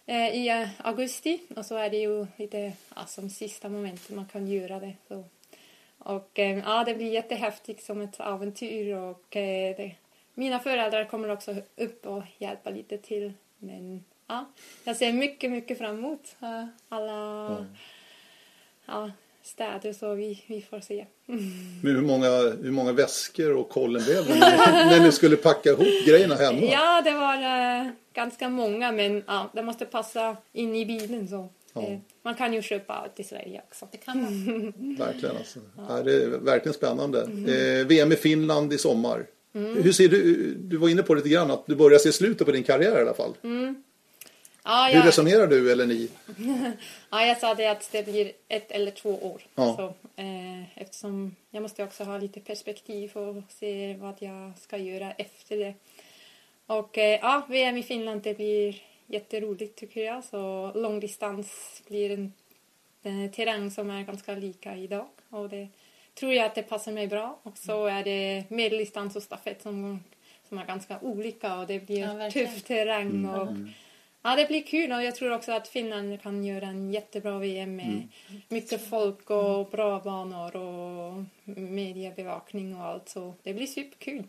eh, 0.06 0.28
i 0.28 0.48
eh, 0.48 0.68
augusti. 0.78 1.40
Och 1.56 1.66
så 1.66 1.76
är 1.76 1.90
det 1.90 1.96
ju 1.96 2.26
lite 2.36 2.72
ja, 2.96 3.06
som 3.06 3.30
sista 3.30 3.68
momentet 3.68 4.10
man 4.10 4.26
kan 4.32 4.46
göra 4.48 4.80
det. 4.80 4.92
Så. 5.08 5.24
Och 5.98 6.38
eh, 6.38 6.58
ja, 6.58 6.84
det 6.84 6.94
blir 6.94 7.12
jättehäftigt 7.12 7.84
som 7.84 8.00
ett 8.00 8.20
äventyr 8.20 8.94
och 8.94 9.36
eh, 9.36 9.76
det, 9.76 9.92
mina 10.34 10.58
föräldrar 10.58 11.04
kommer 11.04 11.28
också 11.28 11.54
upp 11.76 12.06
och 12.06 12.22
hjälpa 12.38 12.70
lite 12.70 12.98
till. 12.98 13.32
Men 13.58 14.04
ja, 14.30 14.52
jag 14.84 14.96
ser 14.96 15.12
mycket, 15.12 15.50
mycket 15.50 15.78
fram 15.78 15.98
emot 15.98 16.36
eh, 16.40 16.64
alla 16.88 17.66
ja, 18.86 19.10
städer 19.42 19.92
så 19.92 20.14
vi, 20.14 20.44
vi 20.46 20.62
får 20.62 20.80
se. 20.80 21.06
Men 21.82 21.94
hur, 21.94 22.02
många, 22.02 22.28
hur 22.62 22.70
många 22.70 22.92
väskor 22.92 23.56
och 23.56 23.68
kollen 23.68 24.04
blev 24.04 24.26
det 24.26 24.34
när, 24.34 25.00
ni 25.00 25.12
skulle 25.12 25.36
packa 25.36 25.70
ihop 25.70 26.06
grejerna 26.06 26.34
hemma? 26.34 26.60
Ja, 26.60 27.02
det 27.04 27.12
var 27.12 27.34
eh, 27.34 27.90
ganska 28.12 28.48
många 28.48 28.92
men 28.92 29.22
ja, 29.26 29.50
det 29.54 29.62
måste 29.62 29.84
passa 29.84 30.36
in 30.52 30.74
i 30.74 30.86
bilen 30.86 31.28
så. 31.28 31.48
Ja. 31.72 31.82
Eh, 31.82 31.98
man 32.22 32.34
kan 32.34 32.52
ju 32.52 32.62
köpa 32.62 32.92
allt 32.92 33.20
i 33.20 33.24
Sverige 33.24 33.62
också. 33.68 33.88
Det 33.92 33.98
kan 33.98 34.22
man. 34.22 34.72
Verkligen 34.98 35.36
alltså. 35.36 35.58
Ja, 35.88 36.02
det 36.02 36.14
är 36.14 36.28
verkligen 36.28 36.74
spännande. 36.74 37.20
Eh, 37.22 37.86
VM 37.86 38.12
i 38.12 38.16
Finland 38.16 38.72
i 38.72 38.78
sommar. 38.78 39.26
Hur 39.52 39.92
ser 39.92 40.08
du, 40.08 40.54
du 40.54 40.76
var 40.76 40.88
inne 40.88 41.02
på 41.02 41.14
lite 41.14 41.28
grann 41.28 41.50
att 41.50 41.66
du 41.66 41.76
börjar 41.76 41.98
se 41.98 42.12
slutet 42.12 42.46
på 42.46 42.52
din 42.52 42.62
karriär 42.62 42.98
i 42.98 43.02
alla 43.02 43.14
fall. 43.14 43.34
Ja, 44.64 44.86
Hur 44.90 44.98
jag, 44.98 45.06
resonerar 45.06 45.46
du 45.46 45.72
eller 45.72 45.86
ni? 45.86 46.08
ja, 47.10 47.26
jag 47.26 47.38
sa 47.38 47.54
det 47.54 47.66
att 47.66 47.88
det 47.92 48.02
blir 48.02 48.32
ett 48.48 48.70
eller 48.70 48.90
två 48.90 49.32
år. 49.32 49.42
Ja. 49.54 49.76
Så, 49.76 49.86
eh, 50.22 50.78
eftersom 50.78 51.36
jag 51.50 51.62
måste 51.62 51.84
också 51.84 52.04
ha 52.04 52.18
lite 52.18 52.40
perspektiv 52.40 53.16
och 53.16 53.42
se 53.48 53.96
vad 54.00 54.14
jag 54.18 54.52
ska 54.58 54.76
göra 54.76 55.12
efter 55.12 55.56
det. 55.56 55.74
Och 56.66 56.98
eh, 56.98 57.18
ja, 57.22 57.46
VM 57.48 57.76
i 57.76 57.82
Finland 57.82 58.22
det 58.22 58.34
blir 58.36 58.82
jätteroligt 59.06 59.78
tycker 59.78 60.04
jag. 60.04 60.24
Så 60.24 60.72
långdistans 60.74 61.82
blir 61.88 62.10
en, 62.10 62.32
en 63.02 63.32
terräng 63.32 63.70
som 63.70 63.90
är 63.90 64.02
ganska 64.02 64.34
lika 64.34 64.76
idag. 64.76 65.06
Och 65.30 65.48
det 65.48 65.68
tror 66.14 66.32
jag 66.32 66.46
att 66.46 66.54
det 66.54 66.62
passar 66.62 66.92
mig 66.92 67.06
bra. 67.06 67.40
Och 67.42 67.58
så 67.58 67.86
är 67.86 68.04
det 68.04 68.44
medeldistans 68.48 69.16
och 69.16 69.22
stafett 69.22 69.62
som, 69.62 70.04
som 70.48 70.58
är 70.58 70.66
ganska 70.66 70.98
olika 71.00 71.56
och 71.58 71.66
det 71.66 71.86
blir 71.86 71.98
Ja, 72.00 72.14
verkligen. 72.14 72.54
tuff 72.54 72.62
terräng. 72.62 73.26
Och, 73.26 73.48
Ja, 74.22 74.36
det 74.36 74.46
blir 74.46 74.62
kul 74.62 74.92
och 74.92 75.02
jag 75.02 75.14
tror 75.14 75.32
också 75.32 75.52
att 75.52 75.68
Finland 75.68 76.22
kan 76.22 76.44
göra 76.44 76.66
en 76.66 76.92
jättebra 76.92 77.38
VM 77.38 77.76
med 77.76 78.08
mycket 78.48 78.88
folk 78.88 79.30
och 79.30 79.70
bra 79.70 80.00
banor 80.04 80.56
och 80.56 81.24
mediebevakning 81.44 82.76
och 82.76 82.84
allt. 82.84 83.08
Så 83.08 83.34
det 83.42 83.54
blir 83.54 83.66
superkul. 83.66 84.24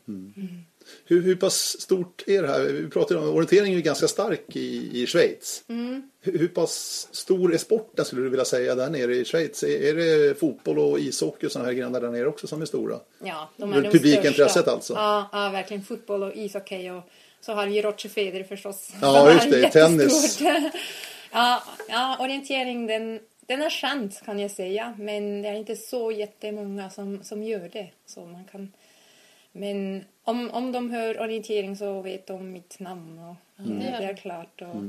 Hur, 1.06 1.22
hur 1.22 1.36
pass 1.36 1.82
stort 1.82 2.24
är 2.28 2.42
det 2.42 2.48
här? 2.48 2.60
Vi 2.62 2.90
pratade 2.90 3.20
om 3.20 3.30
orientering 3.30 3.72
är 3.72 3.76
ju 3.76 3.82
ganska 3.82 4.08
stark 4.08 4.56
i, 4.56 5.02
i 5.02 5.08
Schweiz. 5.08 5.64
Mm. 5.68 6.10
Hur, 6.22 6.40
hur 6.40 6.48
pass 6.48 7.08
stor 7.12 7.54
är 7.54 7.58
sporten 7.58 8.06
skulle 8.06 8.22
du 8.22 8.30
vilja 8.30 8.46
säga 8.46 8.76
där 8.76 8.90
nere 8.90 9.16
i 9.16 9.26
Schweiz? 9.26 9.64
Är, 9.64 9.84
är 9.84 9.96
det 9.96 10.40
fotboll 10.40 10.80
och 10.80 11.00
ishockey 11.00 11.48
och 11.48 11.52
sådana 11.52 11.70
här 11.70 11.76
grenar 11.76 12.02
där 12.02 12.12
nere 12.12 12.28
också 12.28 12.48
som 12.48 12.62
är 12.62 12.66
stora? 12.66 13.00
Ja, 13.24 13.50
de 13.58 13.74
är 13.74 13.82
publikintresset 13.82 14.68
alltså? 14.68 14.94
Ja, 14.94 15.30
ja, 15.32 15.50
verkligen. 15.50 15.84
Fotboll 15.84 16.24
och 16.24 16.36
ishockey 16.36 16.90
och 16.90 17.04
så 17.42 17.54
har 17.54 17.68
vi 17.68 17.82
Roger 17.82 18.10
Federer 18.10 18.44
förstås. 18.44 18.94
Ja, 19.02 19.34
just 19.34 19.50
det, 19.50 19.60
jättestort. 19.60 20.50
ja, 21.32 21.64
ja, 21.90 22.18
orientering 22.20 22.88
den, 22.88 23.20
den 23.40 23.62
är 23.62 23.70
chans 23.70 24.22
kan 24.26 24.40
jag 24.40 24.52
säga. 24.52 24.96
Men 24.98 25.42
det 25.42 25.50
är 25.50 25.54
inte 25.54 25.76
så 25.76 26.12
jättemånga 26.12 26.90
som, 26.90 27.24
som 27.24 27.44
gör 27.44 27.70
det. 27.74 27.90
Så 28.06 28.26
man 28.26 28.46
kan... 28.46 28.72
Men 29.52 30.06
om, 30.24 30.52
om 30.52 30.72
de 30.72 30.92
hör 30.92 31.22
orientering 31.22 31.78
så 31.78 32.02
vet 32.02 32.28
de 32.28 32.52
mitt 32.52 32.80
namn 32.80 33.20
och 33.20 33.36
det 33.56 33.74
det, 33.74 34.06
är 34.06 34.16
klart. 34.16 34.62
Och 34.62 34.84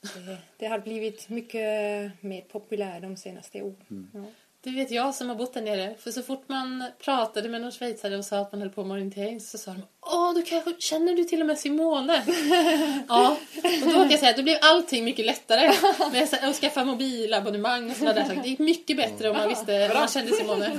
det, 0.00 0.36
det 0.56 0.66
har 0.66 0.78
blivit 0.78 1.28
mycket 1.28 2.12
mer 2.20 2.40
populärt 2.40 3.02
de 3.02 3.16
senaste 3.16 3.62
åren. 3.62 4.10
Ja. 4.14 4.24
Det 4.64 4.70
vet 4.70 4.90
jag 4.90 5.14
som 5.14 5.28
har 5.28 5.36
bott 5.36 5.54
där 5.54 5.62
nere. 5.62 5.94
För 5.98 6.10
så 6.10 6.22
fort 6.22 6.44
man 6.46 6.84
pratade 7.04 7.48
med 7.48 7.60
någon 7.60 7.72
schweizare 7.72 8.18
och 8.18 8.24
sa 8.24 8.38
att 8.38 8.52
man 8.52 8.60
höll 8.60 8.70
på 8.70 8.84
med 8.84 8.94
orientering 8.94 9.40
så 9.40 9.58
sa 9.58 9.70
de 9.70 9.82
Åh, 10.00 10.34
du 10.34 10.42
kanske, 10.42 10.74
känner 10.78 11.14
du 11.14 11.24
till 11.24 11.40
och 11.40 11.46
med 11.46 11.58
Simone? 11.58 12.22
ja, 13.08 13.36
och 13.82 13.88
då 13.88 13.92
kan 13.92 14.10
jag 14.10 14.18
säga 14.18 14.30
att 14.30 14.36
då 14.36 14.42
blev 14.42 14.58
allting 14.60 15.04
mycket 15.04 15.26
lättare. 15.26 15.72
Med 16.12 16.28
att 16.42 16.56
skaffa 16.56 16.84
mobilabonnemang 16.84 17.90
och 17.90 17.96
sådana 17.96 18.14
där 18.14 18.24
saker. 18.24 18.42
Det 18.42 18.48
gick 18.48 18.58
mycket 18.58 18.96
bättre 18.96 19.30
om 19.30 19.36
man 19.36 19.48
visste, 19.48 19.88
om 19.88 19.94
man 19.94 20.08
kände 20.08 20.32
Simone. 20.32 20.70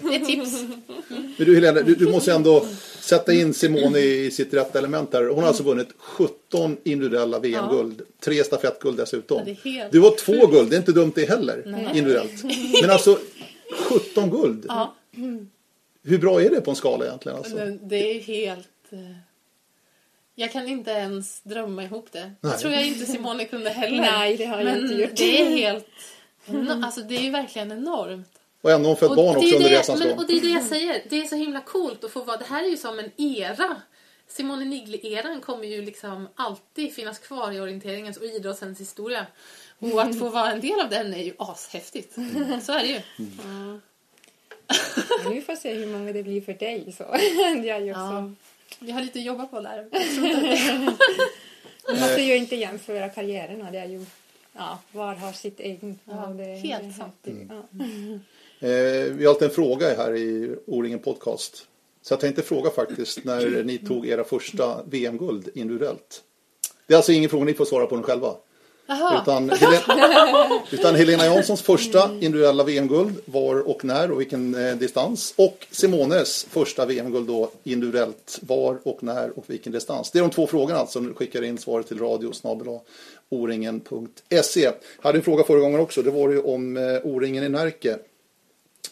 Det 0.00 0.16
är 0.16 0.20
ett 0.20 0.26
tips. 0.26 0.62
Men 1.08 1.34
du 1.36 1.54
Helena, 1.54 1.80
du, 1.80 1.94
du 1.94 2.12
måste 2.12 2.32
ändå 2.32 2.66
sätta 3.04 3.32
in 3.32 3.54
Simone 3.54 3.98
i, 3.98 4.30
sitt 4.30 4.54
rätta 4.54 4.78
element 4.78 5.12
här. 5.12 5.24
Hon 5.28 5.38
har 5.38 5.48
alltså 5.48 5.62
vunnit 5.62 5.88
17 5.98 6.76
individuella 6.84 7.38
VM-guld. 7.38 8.02
Tre 8.20 8.44
stafettguld 8.44 8.96
dessutom. 8.96 9.56
Du 9.90 10.00
har 10.00 10.16
två 10.16 10.46
guld, 10.46 10.70
det 10.70 10.76
är 10.76 10.78
inte 10.78 10.92
dumt 10.92 11.12
det 11.14 11.28
heller. 11.28 11.88
Individuellt. 11.96 12.44
Men 12.82 12.90
alltså 12.90 13.18
17 13.88 14.30
guld. 14.30 14.64
Ja, 14.68 14.94
Hur 16.02 16.18
bra 16.18 16.42
är 16.42 16.50
det 16.50 16.60
på 16.60 16.70
en 16.70 16.76
skala 16.76 17.04
egentligen? 17.06 17.38
Alltså? 17.38 17.56
det 17.82 18.16
är 18.16 18.20
helt... 18.20 18.68
eh, 18.90 18.98
Jag 20.34 20.52
kan 20.52 20.68
inte 20.68 20.90
ens 20.90 21.40
drömma 21.42 21.84
ihop 21.84 22.06
det. 22.12 22.32
Nej. 22.40 22.52
Det 22.52 22.58
tror 22.58 22.72
jag 22.72 22.86
inte 22.86 23.06
Simone 23.06 23.44
kunde 23.44 23.70
heller. 23.70 24.00
Nej, 24.00 24.36
det 24.36 24.44
har 24.44 24.56
jag 24.56 24.64
Men 24.64 24.82
inte 24.82 24.94
gjort. 24.94 25.16
det 25.16 25.40
är 25.42 25.46
helt... 25.50 25.86
Alltså 26.84 27.00
det 27.00 27.16
är 27.16 27.20
ju 27.22 27.30
verkligen 27.30 27.72
enormt. 27.72 28.33
Och 28.64 28.70
ändå 28.70 28.84
har 28.88 28.88
hon 28.88 28.96
fött 28.96 29.10
Och 29.10 29.16
barn 29.16 29.36
också 29.36 29.54
under 29.56 29.70
det, 29.70 29.78
resans 29.78 29.98
men, 30.00 30.08
gång. 30.08 30.18
och 30.18 30.26
det 30.26 30.32
är 30.36 30.40
det 30.40 30.48
jag 30.48 30.62
säger. 30.64 31.02
Det 31.10 31.16
är 31.20 31.26
så 31.26 31.36
himla 31.36 31.60
coolt 31.60 32.04
att 32.04 32.10
få 32.10 32.24
vara... 32.24 32.36
Det 32.36 32.44
här 32.44 32.64
är 32.64 32.68
ju 32.68 32.76
som 32.76 32.98
en 32.98 33.10
era. 33.16 33.76
Simone 34.28 34.64
Nigli-eran 34.64 35.40
kommer 35.40 35.64
ju 35.68 35.82
liksom 35.82 36.28
alltid 36.34 36.94
finnas 36.94 37.18
kvar 37.18 37.52
i 37.52 37.60
orienteringens 37.60 38.16
och 38.16 38.24
idrottens 38.24 38.80
historia. 38.80 39.26
Och 39.78 40.02
att 40.02 40.18
få 40.18 40.28
vara 40.28 40.52
en 40.52 40.60
del 40.60 40.80
av 40.80 40.88
den 40.90 41.14
är 41.14 41.22
ju 41.22 41.34
ashäftigt. 41.38 42.14
Så 42.62 42.72
är 42.72 42.80
det 42.80 42.86
ju. 42.86 43.00
Men 45.24 45.32
vi 45.34 45.40
får 45.40 45.56
se 45.56 45.74
hur 45.74 45.86
många 45.86 46.12
det 46.12 46.22
blir 46.22 46.40
för 46.40 46.52
dig. 46.54 46.92
Så. 46.98 47.04
Det 47.62 47.70
är 47.70 47.80
ju 47.80 47.90
också. 47.90 48.00
Ja. 48.00 48.30
Vi 48.78 48.92
har 48.92 49.00
lite 49.00 49.18
att 49.18 49.24
jobba 49.24 49.46
på 49.46 49.60
där. 49.60 49.88
Man 51.90 52.00
måste 52.00 52.22
ju 52.22 52.36
inte 52.36 52.56
jämföra 52.56 53.08
karriärerna. 53.08 53.70
Det 53.70 53.78
är 53.78 53.86
ju, 53.88 54.06
ja, 54.52 54.78
var 54.92 55.14
har 55.14 55.32
sitt 55.32 55.60
eget. 55.60 55.80
Ja, 56.04 56.26
helt 56.62 56.96
sant. 56.96 57.14
alltid- 57.24 57.50
Ja. 57.50 57.78
Eh, 58.64 59.12
vi 59.12 59.24
har 59.24 59.32
alltid 59.32 59.48
en 59.48 59.54
fråga 59.54 59.94
här 59.94 60.16
i 60.16 60.56
O-ringen 60.66 60.98
Podcast. 60.98 61.66
Så 62.02 62.12
jag 62.12 62.20
tänkte 62.20 62.42
fråga 62.42 62.70
faktiskt 62.70 63.24
när 63.24 63.64
ni 63.64 63.78
tog 63.78 64.08
era 64.08 64.24
första 64.24 64.82
VM-guld 64.84 65.48
individuellt. 65.54 66.22
Det 66.86 66.94
är 66.94 66.96
alltså 66.96 67.12
ingen 67.12 67.30
fråga 67.30 67.44
ni 67.44 67.54
får 67.54 67.64
svara 67.64 67.86
på 67.86 67.94
den 67.94 68.04
själva. 68.04 68.34
Jaha. 68.86 69.22
Utan, 69.22 69.50
Helen, 69.50 69.80
utan 70.70 70.94
Helena 70.94 71.24
Janssons 71.24 71.62
första 71.62 72.10
individuella 72.12 72.64
VM-guld 72.64 73.14
var 73.24 73.68
och 73.68 73.84
när 73.84 74.10
och 74.10 74.20
vilken 74.20 74.54
eh, 74.54 74.76
distans. 74.76 75.34
Och 75.36 75.66
Simones 75.70 76.46
första 76.50 76.86
VM-guld 76.86 77.26
då 77.26 77.50
individuellt 77.64 78.38
var 78.42 78.78
och 78.82 79.02
när 79.02 79.38
och 79.38 79.44
vilken 79.46 79.72
distans. 79.72 80.10
Det 80.10 80.18
är 80.18 80.22
de 80.22 80.30
två 80.30 80.46
frågorna 80.46 80.78
alltså. 80.78 81.00
Nu 81.00 81.14
skickar 81.14 81.42
in 81.42 81.58
svaret 81.58 81.88
till 81.88 81.98
radio 81.98 82.32
oringen.se. 83.28 84.70
Hade 85.00 85.18
en 85.18 85.24
fråga 85.24 85.44
förra 85.44 85.60
gången 85.60 85.80
också. 85.80 86.02
Det 86.02 86.10
var 86.10 86.30
ju 86.30 86.40
om 86.40 86.76
eh, 86.76 86.82
O-ringen 87.02 87.44
i 87.44 87.48
Närke. 87.48 87.98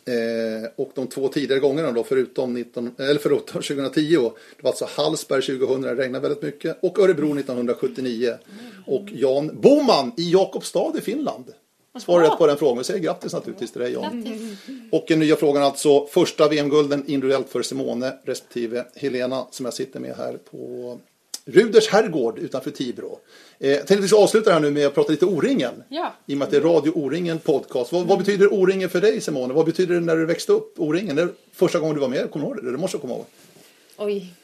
Eh, 0.05 0.71
och 0.77 0.91
de 0.95 1.07
två 1.07 1.29
tidigare 1.29 1.61
gångerna 1.61 1.93
då, 1.93 2.05
förutom 2.05 2.55
19, 2.55 2.95
eller 2.99 3.21
förlåt, 3.21 3.47
2010. 3.53 4.31
Det 4.57 4.63
var 4.63 4.71
alltså 4.71 4.89
Hallsberg 4.89 5.43
2000, 5.43 5.83
det 5.83 5.95
regnade 5.95 6.29
väldigt 6.29 6.43
mycket. 6.43 6.79
Och 6.83 6.99
Örebro 6.99 7.39
1979. 7.39 8.35
Och 8.87 9.05
Jan 9.13 9.61
Boman 9.61 10.13
i 10.17 10.31
Jakobstad 10.33 10.93
i 10.99 11.01
Finland. 11.01 11.45
Svarar 12.01 12.31
rätt 12.31 12.39
på 12.39 12.47
den 12.47 12.57
frågan. 12.57 12.79
Vi 12.79 12.85
säger 12.85 13.01
grattis 13.01 13.33
naturligtvis 13.33 13.73
till 13.73 13.81
dig 13.81 13.93
Jan. 13.93 14.25
Och 14.93 15.05
den 15.09 15.19
nya 15.19 15.37
frågan 15.37 15.63
alltså, 15.63 16.07
första 16.07 16.49
VM-gulden 16.49 17.05
individuellt 17.07 17.49
för 17.49 17.63
Simone 17.63 18.13
respektive 18.25 18.85
Helena 18.95 19.47
som 19.51 19.65
jag 19.65 19.75
sitter 19.75 20.01
med 20.01 20.17
här 20.17 20.39
på 20.51 20.99
Ruders 21.45 21.89
herrgård 21.89 22.39
utanför 22.39 22.71
Tibro. 22.71 23.19
Eh, 23.59 23.71
jag 23.71 23.79
tänkte 23.79 23.95
att 23.95 24.05
vi 24.05 24.09
ska 24.09 24.17
avsluta 24.17 24.53
här 24.53 24.61
nu 24.61 24.71
med 24.71 24.87
att 24.87 24.95
prata 24.95 25.11
lite 25.11 25.27
O-ringen. 25.27 25.83
Ja. 25.89 26.15
I 26.27 26.35
och 26.35 26.39
med 26.39 26.45
att 26.45 26.51
det 26.51 26.57
är 26.57 26.61
Radio 26.61 26.91
O-ringen 26.91 27.39
podcast. 27.39 27.93
Vad, 27.93 28.07
vad 28.07 28.19
betyder 28.19 28.53
O-ringen 28.53 28.89
för 28.89 29.01
dig 29.01 29.21
Simone? 29.21 29.55
Vad 29.55 29.67
betyder 29.67 29.95
det 29.95 30.01
när 30.01 30.17
du 30.17 30.27
växte 30.27 30.53
upp? 30.53 30.75
O-ringen? 30.79 31.33
Första 31.53 31.79
gången 31.79 31.95
du 31.95 32.01
var 32.01 32.09
med, 32.09 32.31
kommer 32.31 32.47
du 32.47 32.53
ihåg 32.53 32.65
det? 32.65 32.71
Det 32.71 32.79
måste 32.79 32.95
jag 32.95 33.03
komma 33.03 33.15
ihåg. 33.15 33.25
Oj. 33.97 34.35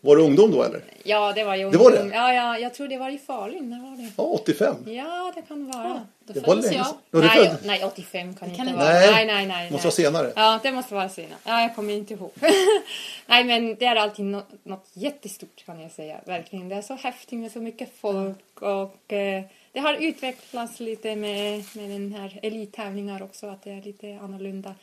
Var 0.00 0.16
du 0.16 0.22
ungdom 0.22 0.50
då 0.50 0.62
eller? 0.62 0.82
Ja, 1.04 1.32
det 1.32 1.44
var 1.44 1.54
ju 1.56 1.70
Det 1.70 1.78
var 1.78 1.90
det? 1.90 1.98
ungdom. 1.98 2.16
Ja, 2.16 2.32
ja, 2.32 2.58
jag 2.58 2.74
tror 2.74 2.88
det 2.88 2.98
var 2.98 3.10
i 3.10 3.18
Falun. 3.18 3.70
När 3.70 3.80
var 3.90 3.96
det? 3.96 4.10
Ja, 4.16 4.22
85. 4.24 4.76
Ja, 4.86 5.32
det 5.34 5.42
kan 5.42 5.70
vara. 5.70 6.06
Då 6.24 6.32
Det 6.32 6.40
var 6.40 6.46
föddes 6.46 6.64
länge 6.64 6.76
jag. 6.78 6.96
du 7.10 7.26
nej, 7.26 7.46
född? 7.46 7.56
nej, 7.64 7.84
85 7.84 8.34
kan, 8.34 8.48
inte 8.50 8.62
inte 8.62 8.74
vara. 8.74 8.84
Nej, 8.84 9.10
nej, 9.10 9.26
nej. 9.26 9.46
nej 9.46 9.70
måste 9.70 9.86
nej. 9.88 10.12
vara 10.12 10.22
senare. 10.22 10.32
Ja, 10.36 10.60
det 10.62 10.72
måste 10.72 10.94
vara 10.94 11.08
senare. 11.08 11.38
Ja, 11.44 11.60
jag 11.62 11.74
kommer 11.74 11.94
inte 11.94 12.14
ihåg. 12.14 12.30
nej, 13.26 13.44
men 13.44 13.74
det 13.74 13.84
är 13.84 13.96
alltid 13.96 14.24
något, 14.24 14.64
något 14.64 14.86
jättestort 14.92 15.64
kan 15.66 15.80
jag 15.80 15.90
säga. 15.90 16.16
Verkligen. 16.24 16.68
Det 16.68 16.74
är 16.74 16.82
så 16.82 16.94
häftigt 16.94 17.38
med 17.38 17.52
så 17.52 17.60
mycket 17.60 17.88
folk 18.00 18.62
och 18.62 19.12
eh, 19.12 19.42
det 19.72 19.80
har 19.80 19.94
utvecklats 19.94 20.80
lite 20.80 21.16
med, 21.16 21.64
med 21.72 21.90
den 21.90 22.12
här 22.12 22.38
elittävlingar 22.42 23.22
också, 23.22 23.46
att 23.46 23.62
det 23.62 23.70
är 23.70 23.82
lite 23.82 24.18
annorlunda. 24.22 24.74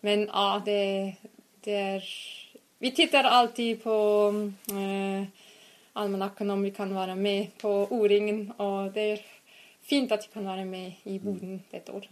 Men 0.00 0.26
ja, 0.32 0.62
det, 0.64 1.12
det 1.64 1.74
är... 1.76 2.04
Vi 2.82 2.90
tittar 2.90 3.24
alltid 3.24 3.82
på 3.82 4.32
eh, 4.70 5.26
almanackan 5.92 6.50
om 6.50 6.62
vi 6.62 6.70
kan 6.70 6.94
vara 6.94 7.14
med 7.14 7.46
på 7.58 7.86
O-ringen 7.90 8.50
och 8.50 8.92
det 8.92 9.00
är 9.00 9.20
fint 9.82 10.12
att 10.12 10.28
vi 10.28 10.32
kan 10.32 10.44
vara 10.44 10.64
med 10.64 10.92
i 11.04 11.18
Boden 11.18 11.62
ett 11.70 11.90
år. 11.90 12.08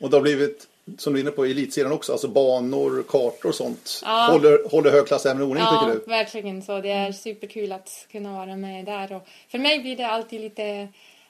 Och 0.00 0.10
det 0.10 0.16
har 0.16 0.22
blivit, 0.22 0.68
som 0.98 1.12
du 1.12 1.18
är 1.18 1.22
inne 1.22 1.30
på, 1.30 1.46
i 1.46 1.50
elitserien 1.50 1.92
också. 1.92 2.12
Alltså 2.12 2.28
banor, 2.28 3.04
kartor 3.08 3.48
och 3.48 3.54
sånt. 3.54 4.02
Ja. 4.04 4.28
Håller, 4.32 4.68
håller 4.70 4.90
hög 4.90 5.06
klass 5.06 5.26
även 5.26 5.42
i 5.42 5.44
O-ringen 5.44 5.68
Ja, 5.72 5.80
tycker 5.80 6.00
du? 6.00 6.10
verkligen 6.10 6.62
så. 6.62 6.80
Det 6.80 6.90
är 6.90 7.12
superkul 7.12 7.72
att 7.72 8.06
kunna 8.12 8.32
vara 8.32 8.56
med 8.56 8.84
där. 8.84 9.12
Och 9.12 9.28
för 9.48 9.58
mig 9.58 9.80
blir 9.80 9.96
det 9.96 10.06
alltid 10.06 10.40
lite 10.40 10.88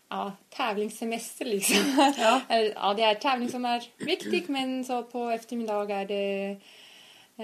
ja, 0.09 0.33
tävlingssemester 0.57 1.45
liksom. 1.45 2.13
Ja. 2.19 2.41
ja, 2.75 2.95
det 2.95 3.03
är 3.03 3.15
tävling 3.15 3.49
som 3.49 3.65
är 3.65 3.83
viktig 3.97 4.45
men 4.49 4.85
så 4.85 5.03
på 5.03 5.31
eftermiddag 5.31 5.91
är 5.91 6.05
det 6.05 6.57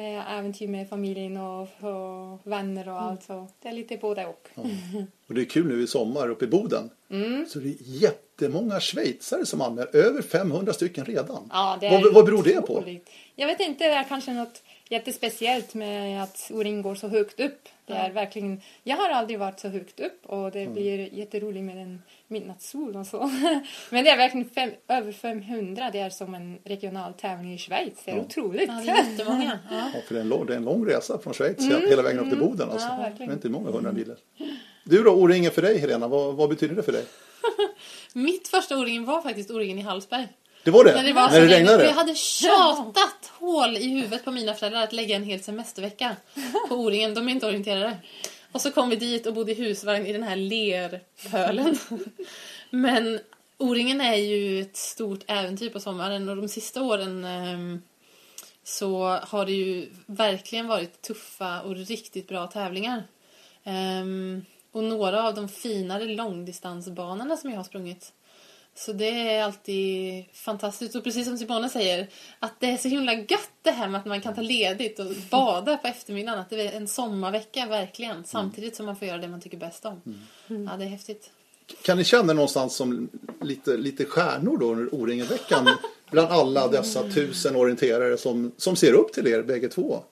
äventyr 0.00 0.68
med 0.68 0.88
familjen 0.88 1.36
och, 1.36 1.62
och 1.62 2.40
vänner 2.42 2.88
och 2.88 3.02
allt. 3.02 3.22
Så 3.22 3.48
det 3.62 3.68
är 3.68 3.72
lite 3.72 3.96
både 3.96 4.26
och. 4.26 4.48
Och 5.26 5.34
det 5.34 5.40
är 5.40 5.44
kul 5.44 5.66
nu 5.66 5.82
i 5.82 5.86
sommar 5.86 6.28
uppe 6.28 6.44
i 6.44 6.48
Boden. 6.48 6.90
Mm. 7.10 7.46
Så 7.48 7.58
det 7.58 7.68
är 7.68 7.76
jättemånga 7.80 8.80
schweizare 8.80 9.46
som 9.46 9.60
anmäler. 9.60 9.96
Över 9.96 10.22
500 10.22 10.72
stycken 10.72 11.04
redan. 11.04 11.50
Ja, 11.52 11.78
vad, 11.80 12.14
vad 12.14 12.24
beror 12.24 12.42
det 12.42 12.66
på? 12.66 12.84
Jag 13.34 13.46
vet 13.46 13.60
inte, 13.60 13.84
det 13.84 13.90
är 13.90 14.04
kanske 14.04 14.32
något 14.32 14.62
jättespeciellt 14.88 15.74
med 15.74 16.22
att 16.22 16.50
O-ring 16.54 16.82
går 16.82 16.94
så 16.94 17.08
högt 17.08 17.40
upp. 17.40 17.68
Det 17.86 17.92
är 17.92 18.10
verkligen, 18.12 18.60
jag 18.82 18.96
har 18.96 19.10
aldrig 19.10 19.38
varit 19.38 19.60
så 19.60 19.68
högt 19.68 20.00
upp 20.00 20.26
och 20.26 20.50
det 20.50 20.60
Mm. 20.60 20.72
blir 20.74 21.14
jätteroligt 21.14 21.64
med 21.64 21.76
en 21.82 22.02
midnattssol 22.28 22.96
och 22.96 23.06
så. 23.06 23.18
Men 23.90 24.04
det 24.04 24.10
är 24.10 24.16
verkligen 24.16 24.50
fem, 24.50 24.70
över 24.88 25.12
500, 25.12 25.90
det 25.92 25.98
är 25.98 26.10
som 26.10 26.34
en 26.34 26.58
regional 26.64 27.14
tävling 27.14 27.54
i 27.54 27.58
Schweiz. 27.58 28.02
Det 28.04 28.10
är 28.10 28.20
otroligt. 28.20 28.68
Ja, 28.68 28.82
det 28.84 28.90
är 28.90 29.10
jättemånga. 29.10 29.58
Ja. 29.70 29.90
Ja, 29.94 30.00
för 30.06 30.14
det 30.14 30.20
är, 30.20 30.22
en 30.22 30.28
lång, 30.28 30.46
det 30.46 30.52
är 30.52 30.56
en 30.56 30.64
lång 30.64 30.86
resa 30.86 31.18
från 31.18 31.34
Schweiz 31.34 31.68
hela 31.88 32.02
vägen 32.02 32.20
upp 32.20 32.28
till 32.30 32.38
Boden. 32.38 32.70
Alltså. 32.70 32.86
Mm. 32.88 32.98
Ja, 33.00 33.02
verkligen. 33.08 33.28
det 33.28 33.32
är 33.32 33.36
inte 33.36 33.48
många 33.48 33.70
hundra 33.70 33.92
miler. 33.92 34.16
Du 34.84 35.02
då, 35.02 35.10
O-ringen 35.10 35.50
för 35.50 35.62
dig 35.62 35.78
Helena, 35.78 36.08
vad, 36.08 36.34
vad 36.34 36.48
betyder 36.48 36.74
det 36.74 36.82
för 36.82 36.92
dig? 36.92 37.04
Mitt 38.12 38.48
första 38.48 38.76
O-ringen 38.78 39.04
var 39.04 39.22
faktiskt 39.22 39.50
O-ringen 39.50 39.78
i 39.78 39.82
Hallsberg. 39.82 40.28
Det 40.64 40.70
var 40.70 40.84
det? 40.84 41.02
Det, 41.02 41.12
var 41.12 41.22
När 41.22 41.34
så 41.34 41.40
det 41.40 41.46
regnade? 41.46 41.84
Jag 41.84 41.92
hade 41.92 42.14
tjatat 42.14 43.32
hål 43.38 43.76
i 43.76 43.88
huvudet 43.88 44.24
på 44.24 44.30
mina 44.30 44.54
föräldrar 44.54 44.82
att 44.82 44.92
lägga 44.92 45.16
en 45.16 45.24
hel 45.24 45.42
semestervecka 45.42 46.16
på 46.68 46.74
O-ringen. 46.74 47.14
De 47.14 47.28
är 47.28 47.32
inte 47.32 47.46
orienterade. 47.46 47.96
Och 48.52 48.60
så 48.60 48.70
kom 48.70 48.90
vi 48.90 48.96
dit 48.96 49.26
och 49.26 49.34
bodde 49.34 49.52
i 49.52 49.54
husvagn 49.54 50.06
i 50.06 50.12
den 50.12 50.22
här 50.22 50.36
lerpölen. 50.36 51.78
Men 52.70 53.20
O-ringen 53.58 54.00
är 54.00 54.14
ju 54.14 54.60
ett 54.60 54.76
stort 54.76 55.20
äventyr 55.26 55.70
på 55.70 55.80
sommaren 55.80 56.28
och 56.28 56.36
de 56.36 56.48
sista 56.48 56.82
åren 56.82 57.24
ehm, 57.24 57.82
så 58.64 59.18
har 59.22 59.46
det 59.46 59.52
ju 59.52 59.88
verkligen 60.06 60.66
varit 60.66 61.02
tuffa 61.02 61.60
och 61.60 61.76
riktigt 61.76 62.28
bra 62.28 62.46
tävlingar. 62.46 63.02
Ehm, 63.64 64.44
och 64.72 64.84
några 64.84 65.22
av 65.22 65.34
de 65.34 65.48
finare 65.48 66.04
långdistansbanorna 66.04 67.36
som 67.36 67.50
jag 67.50 67.56
har 67.56 67.64
sprungit. 67.64 68.12
Så 68.74 68.92
det 68.92 69.30
är 69.30 69.42
alltid 69.42 70.24
fantastiskt. 70.32 70.96
Och 70.96 71.04
precis 71.04 71.26
som 71.26 71.38
Simone 71.38 71.68
säger, 71.68 72.08
att 72.38 72.60
det 72.60 72.66
är 72.66 72.76
så 72.76 72.88
himla 72.88 73.14
gött 73.14 73.50
det 73.62 73.70
här 73.70 73.88
med 73.88 74.00
att 74.00 74.06
man 74.06 74.20
kan 74.20 74.34
ta 74.34 74.40
ledigt 74.40 74.98
och 74.98 75.06
bada 75.30 75.76
på 75.76 75.88
eftermiddagen. 75.88 76.40
Att 76.40 76.50
det 76.50 76.68
är 76.68 76.76
en 76.76 76.88
sommarvecka 76.88 77.66
verkligen. 77.66 78.24
Samtidigt 78.24 78.76
som 78.76 78.86
man 78.86 78.96
får 78.96 79.08
göra 79.08 79.18
det 79.18 79.28
man 79.28 79.40
tycker 79.40 79.56
bäst 79.56 79.84
om. 79.84 80.02
Ja, 80.46 80.76
det 80.78 80.84
är 80.84 80.88
häftigt. 80.88 81.30
Kan 81.82 81.98
ni 81.98 82.04
känna 82.04 82.32
er 82.32 82.34
någonstans 82.34 82.76
som 82.76 83.08
lite, 83.40 83.76
lite 83.76 84.04
stjärnor 84.04 84.58
då 84.58 84.72
under 84.72 84.94
O-ringen-veckan? 84.94 85.68
bland 86.14 86.32
alla 86.32 86.68
dessa 86.68 87.10
tusen 87.10 87.56
orienterare 87.56 88.18
som, 88.18 88.52
som 88.56 88.76
ser 88.76 88.92
upp 88.92 89.12
till 89.12 89.26
er 89.26 89.42
bägge 89.42 89.68
två. 89.68 90.02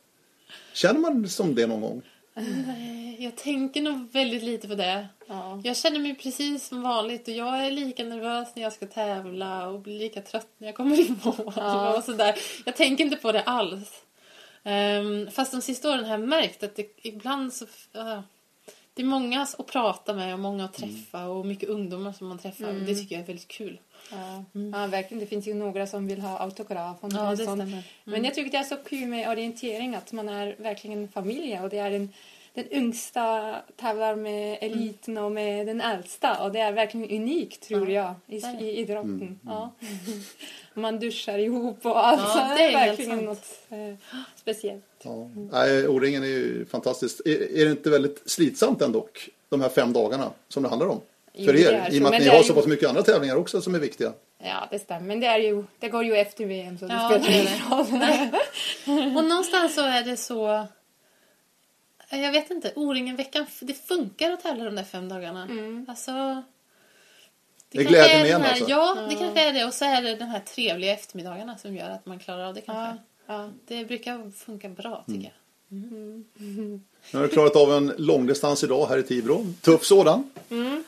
Känner 0.72 1.00
man 1.00 1.28
som 1.28 1.54
det 1.54 1.66
någon 1.66 1.80
gång? 1.80 2.02
Nej, 2.34 3.01
Jag 3.22 3.36
tänker 3.36 3.82
nog 3.82 4.12
väldigt 4.12 4.42
lite 4.42 4.68
på 4.68 4.74
det. 4.74 5.06
Ja. 5.26 5.60
Jag 5.64 5.76
känner 5.76 5.98
mig 5.98 6.14
precis 6.14 6.66
som 6.68 6.82
vanligt 6.82 7.28
och 7.28 7.34
jag 7.34 7.66
är 7.66 7.70
lika 7.70 8.04
nervös 8.04 8.48
när 8.54 8.62
jag 8.62 8.72
ska 8.72 8.86
tävla 8.86 9.68
och 9.68 9.80
blir 9.80 9.98
lika 9.98 10.20
trött 10.20 10.48
när 10.58 10.68
jag 10.68 10.74
kommer 10.74 11.00
i 11.00 11.14
mål. 11.24 11.52
Ja. 11.56 11.96
Och 11.96 12.04
sådär. 12.04 12.34
Jag 12.66 12.76
tänker 12.76 13.04
inte 13.04 13.16
på 13.16 13.32
det 13.32 13.42
alls. 13.42 14.02
Ehm, 14.64 15.30
fast 15.30 15.52
de 15.52 15.60
sista 15.62 15.90
åren 15.90 16.04
har 16.04 16.10
jag 16.10 16.28
märkt 16.28 16.62
att 16.62 16.76
det 16.76 16.86
ibland 17.02 17.52
så... 17.52 17.66
ja, 17.92 18.22
det 18.94 19.02
är 19.02 19.06
många 19.06 19.42
att 19.42 19.66
prata 19.66 20.14
med 20.14 20.32
och 20.32 20.40
många 20.40 20.64
att 20.64 20.74
träffa 20.74 21.24
och 21.24 21.46
mycket 21.46 21.68
ungdomar 21.68 22.12
som 22.12 22.28
man 22.28 22.38
träffar. 22.38 22.68
Mm. 22.68 22.86
Det 22.86 22.94
tycker 22.94 23.14
jag 23.14 23.22
är 23.22 23.26
väldigt 23.26 23.48
kul. 23.48 23.80
Ja. 24.10 24.44
ja, 24.72 24.86
verkligen. 24.86 25.20
Det 25.20 25.26
finns 25.26 25.48
ju 25.48 25.54
några 25.54 25.86
som 25.86 26.06
vill 26.06 26.20
ha 26.20 26.38
autograf. 26.38 26.96
Och 27.00 27.12
Ja, 27.12 27.30
det 27.30 27.36
stämmer. 27.36 27.82
Men 28.04 28.24
jag 28.24 28.34
tycker 28.34 28.50
det 28.50 28.56
är 28.56 28.62
så 28.62 28.76
kul 28.76 29.08
med 29.08 29.28
orientering 29.28 29.94
att 29.94 30.12
man 30.12 30.28
är 30.28 30.56
verkligen 30.58 30.98
en 30.98 31.08
familj 31.08 31.60
och 31.60 31.68
det 31.68 31.78
är 31.78 31.90
den, 31.90 32.12
den 32.54 32.72
yngsta 32.72 33.54
tävlar 33.76 34.16
med 34.16 34.58
eliten 34.60 35.18
och 35.18 35.32
med 35.32 35.66
den 35.66 35.80
äldsta 35.80 36.42
och 36.44 36.52
det 36.52 36.60
är 36.60 36.72
verkligen 36.72 37.10
unikt 37.22 37.68
tror 37.68 37.90
Ja, 37.90 38.14
jag 38.26 38.36
i, 38.36 38.40
det 38.40 38.46
är 38.46 38.56
det. 38.56 38.64
i 38.64 38.78
idrotten. 38.78 39.40
Ja. 39.46 39.72
Man 40.74 40.98
duschar 41.00 41.38
ihop 41.38 41.86
och 41.86 42.06
allt. 42.06 42.20
Ja, 42.34 42.54
det 42.56 42.62
är 42.62 42.70
helt 42.78 42.90
verkligen 42.90 43.10
sant. 43.10 43.24
något 43.24 43.46
eh, 43.70 43.94
speciellt. 44.36 44.84
Ja. 45.02 45.30
Nej, 45.52 45.88
O-ringen 45.88 46.22
är 46.22 46.26
ju 46.26 46.64
fantastiskt. 46.66 47.20
Är, 47.24 47.56
är 47.60 47.64
det 47.64 47.70
inte 47.70 47.90
väldigt 47.90 48.22
slitsamt 48.30 48.82
ändå, 48.82 49.08
de 49.48 49.60
här 49.60 49.68
fem 49.68 49.92
dagarna 49.92 50.30
som 50.48 50.62
det 50.62 50.68
handlar 50.68 50.88
om? 50.88 51.00
Jo, 51.34 51.46
För 51.46 51.52
det 51.52 51.60
er, 51.62 51.72
är 51.72 51.94
i 51.94 51.98
och 51.98 52.02
med 52.02 52.12
att 52.12 52.18
ni 52.18 52.24
det 52.24 52.30
har 52.30 52.38
är 52.38 52.42
så 52.42 52.48
ju- 52.48 52.54
pass 52.54 52.66
mycket 52.66 52.88
andra 52.88 53.02
tävlingar 53.02 53.36
också 53.36 53.60
som 53.60 53.74
är 53.74 53.78
viktiga. 53.78 54.12
Ja, 54.44 54.68
det 54.70 54.78
stämmer. 54.78 55.06
Men 55.06 55.20
det, 55.20 55.26
är 55.26 55.38
ju, 55.38 55.64
det 55.78 55.88
går 55.88 56.04
ju 56.04 56.16
efter 56.16 56.46
VM 56.46 56.78
så 56.78 56.86
det 56.86 56.92
Ja, 56.94 57.08
spelar 57.20 57.26
det 57.26 57.38
ingen 57.38 59.06
roll. 59.06 59.16
Och 59.16 59.24
någonstans 59.24 59.74
så 59.74 59.80
är 59.80 60.02
det 60.02 60.16
så... 60.16 60.66
Jag 62.18 62.32
vet 62.32 62.50
inte, 62.50 62.72
O-ringen-veckan, 62.76 63.46
det 63.60 63.74
funkar 63.74 64.30
att 64.30 64.40
tävla 64.40 64.64
de 64.64 64.74
där 64.74 64.84
fem 64.84 65.08
dagarna. 65.08 65.48
Alltså... 65.88 66.42
Det 67.70 67.78
kanske 67.78 67.92
gläder 67.92 68.24
är 68.24 68.38
här, 68.38 68.50
alltså. 68.50 68.64
Ja, 68.68 69.06
det 69.08 69.14
kanske 69.14 69.48
är 69.48 69.52
det. 69.52 69.64
Och 69.64 69.74
så 69.74 69.84
är 69.84 70.02
det 70.02 70.16
de 70.16 70.24
här 70.24 70.40
trevliga 70.40 70.92
eftermiddagarna 70.92 71.58
som 71.58 71.76
gör 71.76 71.90
att 71.90 72.06
man 72.06 72.18
klarar 72.18 72.44
av 72.44 72.54
det 72.54 72.60
kanske. 72.60 73.02
Ja, 73.26 73.34
ja. 73.34 73.50
Det 73.66 73.84
brukar 73.84 74.30
funka 74.30 74.68
bra 74.68 75.04
tycker 75.06 75.22
jag. 75.22 75.32
Nu 77.10 77.18
har 77.18 77.22
du 77.22 77.28
klarat 77.28 77.56
av 77.56 77.72
en 77.72 77.92
långdistans 77.98 78.64
idag 78.64 78.86
här 78.86 78.98
i 78.98 79.02
Tibro. 79.02 79.46
Tuff 79.60 79.84
sådan. 79.84 80.30
Mm. 80.50 80.81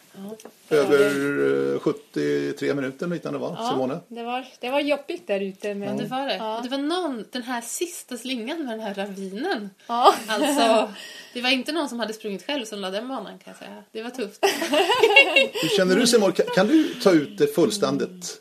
Över 0.70 1.74
eh, 1.74 1.80
73 1.80 2.74
minuter 2.74 3.06
liknande 3.06 3.38
va, 3.38 3.70
Simone? 3.70 4.00
det, 4.08 4.22
var, 4.22 4.46
det 4.60 4.70
var 4.70 4.80
jobbigt 4.80 5.26
där 5.26 5.40
ute. 5.40 5.68
Men, 5.68 5.78
Men 5.78 5.96
det 5.96 6.04
var 6.04 6.26
det. 6.26 6.36
Ja. 6.36 6.56
Och 6.56 6.62
det 6.62 6.68
var 6.68 6.78
någon, 6.78 7.24
den 7.30 7.42
här 7.42 7.60
sista 7.60 8.16
slingan 8.16 8.58
med 8.64 8.78
den 8.78 8.80
här 8.80 8.94
ravinen. 8.94 9.70
Ja. 9.86 10.14
Alltså, 10.28 10.92
det 11.34 11.40
var 11.40 11.50
inte 11.50 11.72
någon 11.72 11.88
som 11.88 12.00
hade 12.00 12.12
sprungit 12.12 12.46
själv 12.46 12.64
som 12.64 12.78
la 12.80 12.90
den 12.90 13.08
banan 13.08 13.38
kan 13.38 13.50
jag 13.50 13.56
säga. 13.56 13.84
Det 13.92 14.02
var 14.02 14.10
tufft. 14.10 14.44
Hur 15.62 15.76
känner 15.76 15.96
du 15.96 16.06
Simone? 16.06 16.32
Kan, 16.32 16.66
du 16.66 16.94
ta 16.94 17.10
ut 17.12 17.38
det 17.38 17.46
fullständigt? 17.54 18.40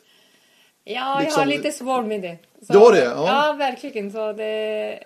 Ja, 0.84 1.16
jag 1.16 1.24
Liksom- 1.24 1.40
har 1.40 1.46
lite 1.46 1.72
svårt 1.72 2.06
med 2.06 2.22
det. 2.22 2.38
Så, 2.68 2.74
Du 2.74 2.80
har 2.80 2.92
det? 2.92 3.04
Ja. 3.04 3.48
Ja, 3.48 3.54
verkligen. 3.54 4.12
Så 4.12 4.34
det, 4.34 5.00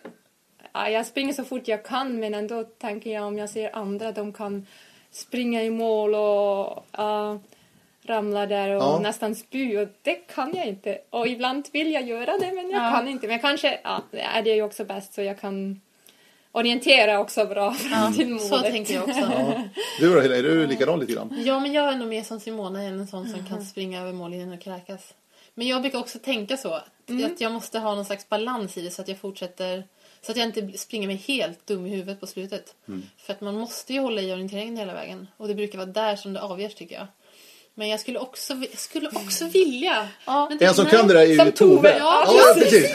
ja, 0.73 0.89
jag 0.89 1.05
springer 1.05 1.33
så 1.33 1.43
fort 1.43 1.67
jag 1.67 1.85
kan 1.85 2.19
men 2.19 2.33
ändå 2.33 2.63
tänker 2.63 3.13
jag 3.13 3.23
om 3.23 3.37
jag 3.37 3.49
ser 3.49 3.75
andra, 3.75 4.11
de 4.11 4.33
kan 4.33 4.65
springa 5.11 5.63
i 5.63 5.69
mål 5.69 6.15
och 6.15 6.85
ja, 6.91 7.39
ramla 8.03 8.45
där 8.45 8.69
och 8.75 8.83
Ja. 8.83 8.99
nästan 8.99 9.35
spy 9.35 9.77
och 9.77 9.87
det 10.01 10.13
kan 10.15 10.53
jag 10.55 10.65
inte. 10.65 10.97
Och 11.09 11.27
ibland 11.27 11.67
vill 11.73 11.91
jag 11.91 12.03
göra 12.07 12.37
det 12.37 12.51
men 12.55 12.69
jag 12.69 12.81
Ja. 12.87 12.91
kan 12.91 13.07
inte. 13.07 13.27
Men 13.27 13.39
kanske 13.39 13.79
ja, 13.83 14.01
är 14.11 14.41
det 14.41 14.49
ju 14.55 14.61
också 14.61 14.85
bäst 14.85 15.13
så 15.13 15.21
jag 15.21 15.39
kan 15.39 15.81
orientera 16.51 17.19
också 17.19 17.45
bra 17.45 17.71
fram 17.73 18.13
till 18.13 18.27
målet. 18.29 18.47
Så 18.47 18.59
tänker 18.59 18.93
jag 18.93 19.03
också. 19.03 19.19
Ja. 19.19 19.63
Du 19.99 20.13
då 20.13 20.19
är 20.19 20.43
du 20.43 20.67
likadan 20.67 20.99
lite 20.99 21.13
grann? 21.13 21.41
Ja, 21.45 21.59
men 21.59 21.73
jag 21.73 21.93
är 21.93 21.95
nog 21.97 22.07
mer 22.07 22.23
som 22.23 22.39
Simona 22.39 22.81
än 22.83 22.99
en 22.99 23.07
sån 23.07 23.27
som 23.29 23.45
kan 23.45 23.61
springa 23.65 24.01
över 24.01 24.13
mållinjen 24.13 24.53
och 24.53 24.61
kräkas. 24.61 25.13
Men 25.53 25.67
jag 25.67 25.81
brukar 25.81 25.99
också 25.99 26.19
tänka 26.19 26.57
så. 26.57 26.79
Att, 27.09 27.31
att 27.31 27.41
jag 27.41 27.51
måste 27.51 27.79
ha 27.79 27.95
någon 27.95 28.05
slags 28.05 28.29
balans 28.29 28.77
i 28.77 28.81
det 28.81 28.91
så 28.91 29.01
att 29.01 29.07
jag 29.07 29.17
fortsätter... 29.17 29.87
Så 30.21 30.31
att 30.31 30.37
jag 30.37 30.47
inte 30.47 30.77
springer 30.77 31.07
mig 31.07 31.15
helt 31.15 31.67
dum 31.67 31.85
i 31.85 31.89
huvudet 31.89 32.19
på 32.19 32.27
slutet. 32.27 32.75
För 33.17 33.33
att 33.33 33.41
man 33.41 33.55
måste 33.55 33.93
ju 33.93 33.99
hålla 33.99 34.21
i 34.21 34.33
orienteringen 34.33 34.77
hela 34.77 34.93
vägen. 34.93 35.27
Och 35.37 35.47
det 35.47 35.55
brukar 35.55 35.77
vara 35.77 35.89
där 35.89 36.15
som 36.15 36.33
det 36.33 36.41
avgörs 36.41 36.75
tycker 36.75 36.95
jag. 36.95 37.07
Men 37.79 37.87
jag 37.89 37.99
skulle 37.99 38.19
också, 38.19 38.53
jag 38.53 38.79
skulle 38.79 39.09
också 39.09 39.45
vilja. 39.45 40.07
Ja. 40.25 40.47
Men 40.49 40.57
det- 40.57 40.65
En 40.65 40.73
som 40.73 40.83
nej. 40.85 40.93
kan 40.93 41.07
det 41.07 41.13
där 41.13 41.21
är 41.21 41.25
ju 41.25 41.37
Som 41.37 41.51
Tove. 41.51 41.75
Tove. 41.75 41.97
Ja, 41.99 42.23
ja, 42.27 42.53
precis. 42.61 42.91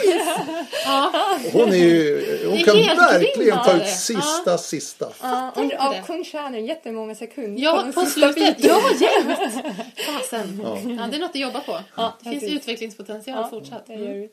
Ja, 0.85 1.11
Hon, 1.53 1.69
är 1.69 1.75
ju, 1.75 2.45
hon 2.47 2.55
Det 2.55 2.61
är 2.61 2.65
kan 2.65 2.97
verkligen 2.97 3.57
ta 3.63 3.73
ut 3.77 3.87
sista, 3.87 4.57
sista. 4.57 5.09
Ja, 5.21 5.51
och, 5.55 5.61
och 5.63 5.69
det. 5.69 6.03
hon 6.07 6.23
tjänar 6.25 6.57
jättemånga 6.57 7.15
sekunder 7.15 7.63
ja 7.63 7.83
på 7.95 8.01
sista 8.05 8.33
slutet. 8.33 8.55
Ja, 8.63 8.81
jämt! 8.99 9.39
Fasen. 10.07 10.61
Ja. 10.63 11.07
det 11.11 11.15
är 11.15 11.19
något 11.19 11.29
att 11.29 11.35
jobba 11.35 11.59
på. 11.59 11.79
Ja, 11.95 12.17
det 12.23 12.29
finns 12.29 12.41
precis. 12.43 12.57
utvecklingspotential 12.59 13.37
Ja, 13.41 13.49
fortsatt. 13.49 13.87
det 13.87 13.93
gör 13.93 14.13
vi. 14.13 14.29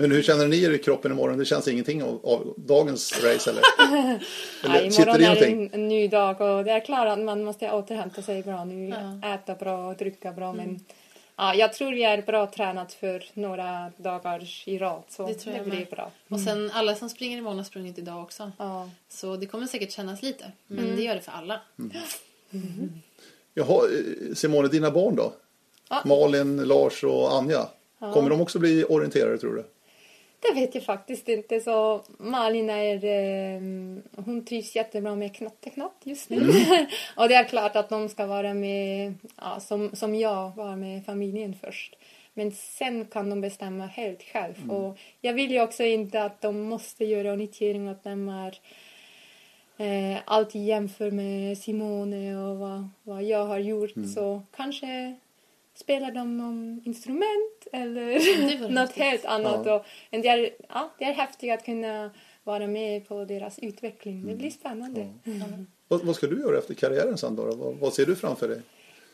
Men 0.00 0.10
hur 0.10 0.22
känner 0.22 0.48
ni 0.48 0.62
er 0.62 0.70
i 0.70 0.78
kroppen 0.78 1.12
imorgon? 1.12 1.38
Det 1.38 1.44
känns 1.44 1.68
ingenting 1.68 2.02
av, 2.02 2.20
av 2.24 2.54
dagens 2.56 3.24
race 3.24 3.50
eller? 3.50 3.62
Nej, 3.92 4.20
eller 4.64 4.90
sitter 4.90 5.02
imorgon 5.02 5.18
det 5.20 5.26
är 5.26 5.34
det 5.34 5.50
någonting? 5.50 5.70
en, 5.72 5.88
ny 5.88 6.08
dag 6.08 6.40
och 6.40 6.64
det 6.64 6.70
är 6.70 6.80
klart 6.80 7.08
att 7.08 7.18
man 7.18 7.44
måste 7.44 7.70
återhämta 7.70 8.22
sig 8.22 8.42
bra 8.42 8.64
nu. 8.64 8.88
Ja. 9.22 9.34
Äta 9.34 9.54
bra 9.54 9.88
och 9.88 9.96
dricka 9.96 10.32
bra. 10.32 10.52
Men 10.52 10.80
ja, 11.36 11.54
jag 11.54 11.72
tror 11.72 11.92
vi 11.92 12.04
är 12.04 12.22
bra 12.22 12.46
tränat 12.46 12.92
för 12.92 13.24
några 13.34 13.92
dagar 13.96 14.48
i 14.66 14.78
rad. 14.78 15.02
Så 15.08 15.26
Det 15.26 15.32
det, 15.32 15.38
tror 15.38 15.56
jag 15.56 15.64
blir 15.64 15.78
med. 15.78 15.88
bra. 15.88 16.10
Och 16.28 16.40
sen 16.40 16.70
alla 16.74 16.94
som 16.94 17.08
springer 17.08 17.38
imorgon 17.38 17.58
har 17.58 17.64
sprungit 17.64 17.98
idag 17.98 18.22
också. 18.22 18.52
Ja. 18.58 18.90
Så 19.08 19.36
det 19.36 19.46
kommer 19.46 19.66
säkert 19.66 19.92
kännas 19.92 20.22
lite. 20.22 20.44
Men 20.66 20.96
det 20.96 21.02
gör 21.02 21.14
det 21.14 21.20
för 21.20 21.32
alla. 21.32 21.60
Jaha, 23.54 23.84
eh, 23.84 24.34
Simone, 24.34 24.68
dina 24.68 24.90
barn 24.90 25.16
då? 25.16 25.32
Ja. 25.90 26.02
Malin, 26.04 26.56
Lars 26.56 27.04
och 27.04 27.34
Anja. 27.34 27.68
Kommer 27.98 28.30
de 28.30 28.40
också 28.40 28.58
bli 28.58 28.84
orienterare 28.84 29.38
tror 29.38 29.54
du? 29.54 29.64
Det 30.40 30.54
vet 30.54 30.74
jag 30.74 30.84
faktiskt 30.84 31.28
inte. 31.28 31.60
Så 31.60 32.02
Malin 32.18 32.70
är, 32.70 33.04
eh, 33.04 33.60
hon 34.24 34.44
trivs 34.44 34.76
jättebra 34.76 35.14
med 35.14 35.36
knatteknatt 35.36 36.00
just 36.04 36.30
nu. 36.30 36.36
och 37.16 37.28
det 37.28 37.34
är 37.34 37.44
klart 37.44 37.76
att 37.76 37.88
de 37.88 38.08
ska 38.08 38.26
vara 38.26 38.54
med, 38.54 39.14
ja, 39.36 39.60
som, 39.60 39.96
som 39.96 40.14
jag 40.14 40.56
var 40.56 40.76
med 40.76 41.04
familjen 41.04 41.54
först. 41.60 41.96
Men 42.34 42.52
sen 42.52 43.04
kan 43.04 43.30
de 43.30 43.40
bestämma 43.40 43.86
helt 43.86 44.22
själv. 44.22 44.70
Och 44.70 44.98
jag 45.20 45.32
vill 45.32 45.50
ju 45.50 45.62
också 45.62 45.84
inte 45.84 46.22
att 46.22 46.40
de 46.40 46.60
måste 46.60 47.04
göra 47.04 47.32
orientering 47.32 47.88
att 47.88 48.04
de 48.04 48.28
är 48.28 48.58
eh, 49.76 50.18
alltid 50.24 50.64
jämför 50.64 51.10
med 51.10 51.58
Simone 51.58 52.36
och 52.36 52.58
vad, 52.58 52.88
vad 53.02 53.22
jag 53.22 53.46
har 53.46 53.58
gjort. 53.58 53.94
Så 54.14 54.42
kanske 54.56 55.16
spelar 55.80 56.10
de 56.10 56.36
någon 56.38 56.82
instrument 56.84 57.66
eller 57.72 58.68
något 58.68 58.92
helt 58.92 59.24
annat. 59.24 59.66
Ja. 59.66 59.74
Och, 59.74 59.86
men 60.10 60.22
det, 60.22 60.28
är, 60.28 60.50
ja, 60.68 60.90
det 60.98 61.04
är 61.04 61.12
häftigt 61.12 61.52
att 61.52 61.64
kunna 61.64 62.10
vara 62.44 62.66
med 62.66 63.08
på 63.08 63.24
deras 63.24 63.58
utveckling. 63.58 64.26
Det 64.26 64.34
blir 64.34 64.50
spännande. 64.50 65.00
Mm. 65.24 65.66
Vad, 65.88 66.04
vad 66.04 66.16
ska 66.16 66.26
du 66.26 66.40
göra 66.40 66.58
efter 66.58 66.74
karriären 66.74 67.18
sen 67.18 67.36
då? 67.36 67.54
Vad, 67.54 67.74
vad 67.74 67.94
ser 67.94 68.06
du 68.06 68.16
framför 68.16 68.48
dig? 68.48 68.60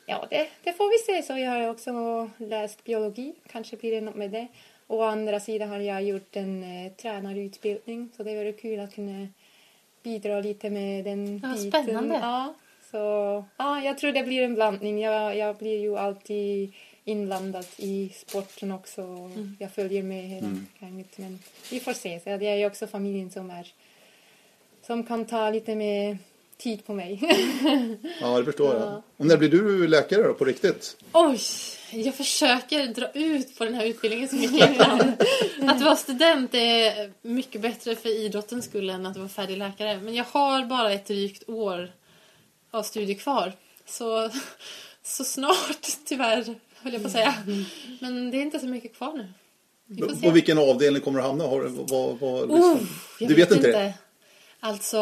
Ja, 0.06 0.26
det, 0.30 0.48
det 0.64 0.72
får 0.72 0.90
vi 0.90 1.14
se. 1.14 1.26
Så 1.26 1.38
jag 1.38 1.50
har 1.50 1.68
också 1.70 1.92
läst 2.38 2.84
biologi. 2.84 3.34
Kanske 3.52 3.76
blir 3.76 3.92
det 3.92 4.00
något 4.00 4.14
med 4.16 4.30
det. 4.30 4.46
Och 4.86 4.98
å 4.98 5.02
andra 5.02 5.40
sidan 5.40 5.68
har 5.68 5.80
jag 5.80 6.02
gjort 6.02 6.36
en 6.36 6.62
eh, 6.62 6.92
tränarutbildning. 6.92 8.10
Så 8.16 8.22
det 8.22 8.36
vore 8.38 8.52
kul 8.52 8.80
att 8.80 8.94
kunna 8.94 9.28
bidra 10.02 10.40
lite 10.40 10.70
med 10.70 11.04
den 11.04 11.40
Ja, 11.42 11.54
biten. 11.54 11.84
spännande. 11.84 12.14
Ja, 12.14 12.54
så 12.90 13.44
ja, 13.56 13.82
jag 13.82 13.98
tror 13.98 14.12
det 14.12 14.22
blir 14.22 14.42
en 14.42 14.54
blandning. 14.54 15.00
Jag, 15.00 15.36
jag 15.36 15.56
blir 15.56 15.80
ju 15.80 15.96
alltid 15.96 16.72
inblandad 17.04 17.66
i 17.76 18.12
sporten 18.14 18.72
också. 18.72 19.00
Mm. 19.00 19.56
Jag 19.60 19.72
följer 19.72 20.02
med 20.02 20.22
hela 20.22 20.48
gänget. 20.78 21.18
Men 21.18 21.38
vi 21.70 21.80
får 21.80 21.92
se. 21.92 22.20
Så 22.20 22.36
det 22.36 22.48
är 22.48 22.56
ju 22.56 22.66
också 22.66 22.86
familjen 22.86 23.30
som 23.30 23.50
är 23.50 23.72
som 24.86 25.04
kan 25.04 25.24
ta 25.24 25.50
lite 25.50 25.74
mer 25.74 26.18
tid 26.56 26.86
på 26.86 26.94
mig. 26.94 27.20
Ja, 28.20 28.38
det 28.38 28.44
förstår 28.44 28.74
jag. 28.74 29.02
Och 29.16 29.26
när 29.26 29.36
blir 29.36 29.48
du 29.48 29.88
läkare 29.88 30.22
då, 30.22 30.34
på 30.34 30.44
riktigt? 30.44 30.96
Oj, 31.12 31.40
jag 31.90 32.14
försöker 32.14 32.86
dra 32.86 33.10
ut 33.10 33.58
på 33.58 33.64
den 33.64 33.74
här 33.74 33.86
utbildningen 33.86 34.28
så 34.28 34.36
mycket 34.36 34.58
jag 34.58 34.76
kan. 34.76 35.12
Att 35.68 35.82
vara 35.82 35.96
student 35.96 36.54
är 36.54 37.12
mycket 37.22 37.60
bättre 37.60 37.96
för 37.96 38.08
idrottens 38.08 38.64
skull 38.64 38.90
än 38.90 39.06
att 39.06 39.16
vara 39.16 39.28
färdig 39.28 39.56
läkare. 39.56 40.00
Men 40.00 40.14
jag 40.14 40.24
har 40.24 40.64
bara 40.64 40.92
ett 40.92 41.06
drygt 41.06 41.48
år 41.48 41.90
av 42.78 42.82
studier 42.82 43.18
kvar. 43.18 43.52
Så, 43.86 44.30
så 45.02 45.24
snart, 45.24 45.86
tyvärr, 46.04 46.54
höll 46.76 46.92
jag 46.92 47.02
på 47.02 47.06
att 47.06 47.12
säga. 47.12 47.34
Men 48.00 48.30
det 48.30 48.36
är 48.36 48.42
inte 48.42 48.58
så 48.58 48.66
mycket 48.66 48.96
kvar 48.96 49.12
nu. 49.12 49.28
Vi 49.86 50.02
På 50.22 50.30
vilken 50.30 50.58
avdelning 50.58 51.02
kommer 51.02 51.18
du 51.20 51.26
hamna? 51.26 51.44
Har, 51.46 51.62
du- 51.62 51.68
vad, 51.68 52.18
vad, 52.18 52.48
liksom? 52.48 52.72
Oh, 52.72 52.78
jag 53.20 53.28
du 53.28 53.34
vet 53.34 53.50
inte 53.50 53.72
det? 53.72 53.94
Alltså, 54.60 54.96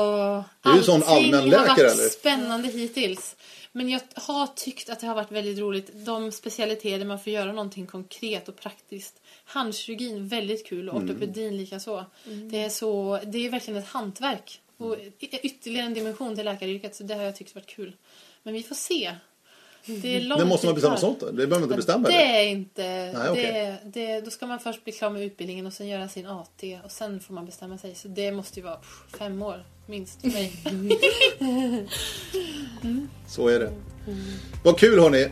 Du 0.63 0.71
är 0.71 0.77
ju 0.77 0.83
sån 0.83 1.03
allmänläkare, 1.03 1.61
har 1.61 1.69
varit 1.69 1.79
eller? 1.79 2.09
spännande 2.09 2.69
hittills. 2.69 3.37
Men 3.73 3.89
jag 3.89 4.01
har 4.15 4.47
tyckt 4.47 4.91
att 4.91 5.01
det 5.01 5.07
har 5.07 5.15
varit 5.15 5.33
väldigt 5.33 5.59
roligt. 5.59 5.91
De 5.95 6.33
specialiteter 6.33 7.05
man 7.05 7.21
får 7.21 7.33
göra 7.33 7.53
någonting 7.53 7.87
konkret 7.87 8.49
och 8.49 8.57
praktiskt. 8.57 9.15
Handkirurgin, 9.45 10.29
väldigt 10.29 10.67
kul. 10.67 10.89
Och 10.89 10.97
ortopedin 11.03 11.57
lika 11.57 11.81
så. 11.81 12.05
Det, 12.51 12.63
är 12.63 12.69
så. 12.69 13.21
det 13.25 13.47
är 13.47 13.51
verkligen 13.51 13.81
ett 13.81 13.89
hantverk. 13.89 14.61
Och 14.77 14.97
ytterligare 15.43 15.87
en 15.87 15.95
dimension 15.95 16.37
till 16.37 16.45
läkaryrket. 16.45 16.97
Så 16.97 17.05
det 17.05 17.15
har 17.15 17.23
jag 17.23 17.37
tyckt 17.37 17.55
varit 17.55 17.67
kul. 17.67 17.97
Men 18.43 18.55
vi 18.55 18.63
får 18.63 18.75
se. 18.75 19.15
Det 19.87 20.17
är 20.17 20.21
långt 20.21 20.39
Men 20.39 20.49
måste 20.49 20.67
man 20.67 20.75
bestämma 20.75 20.97
sånt 20.97 21.21
då? 21.21 21.27
Det 21.27 21.33
behöver 21.33 21.55
man 21.55 21.63
inte 21.63 21.77
bestämma 21.77 22.09
Det 22.09 22.15
är 22.15 22.49
inte... 22.49 23.13
Nej, 23.15 23.31
okej. 23.31 23.53
det, 23.53 23.79
det, 23.85 24.21
då 24.21 24.31
ska 24.31 24.47
man 24.47 24.61
först 24.61 24.85
bli 24.85 24.93
klar 24.93 25.11
med 25.11 25.23
utbildningen 25.23 25.67
och 25.67 25.73
sen 25.73 25.89
göra 25.89 26.09
sin 26.09 26.27
AT 26.27 26.63
och 26.85 26.91
sen 26.91 27.21
får 27.21 27.35
man 27.35 27.47
bestämma 27.47 27.79
sig. 27.79 27.95
Så 27.95 28.09
det 28.09 28.33
måste 28.33 28.61
ju 28.61 28.65
vara 28.65 28.77
pff, 28.77 29.19
fem 29.19 29.43
år 29.43 29.65
minst 29.87 30.21
för 30.21 30.29
mig. 30.29 30.53
Så 33.29 33.49
är 33.49 33.59
det. 33.59 33.73
Vad 34.65 34.79
kul 34.79 35.01
hörni 35.01 35.29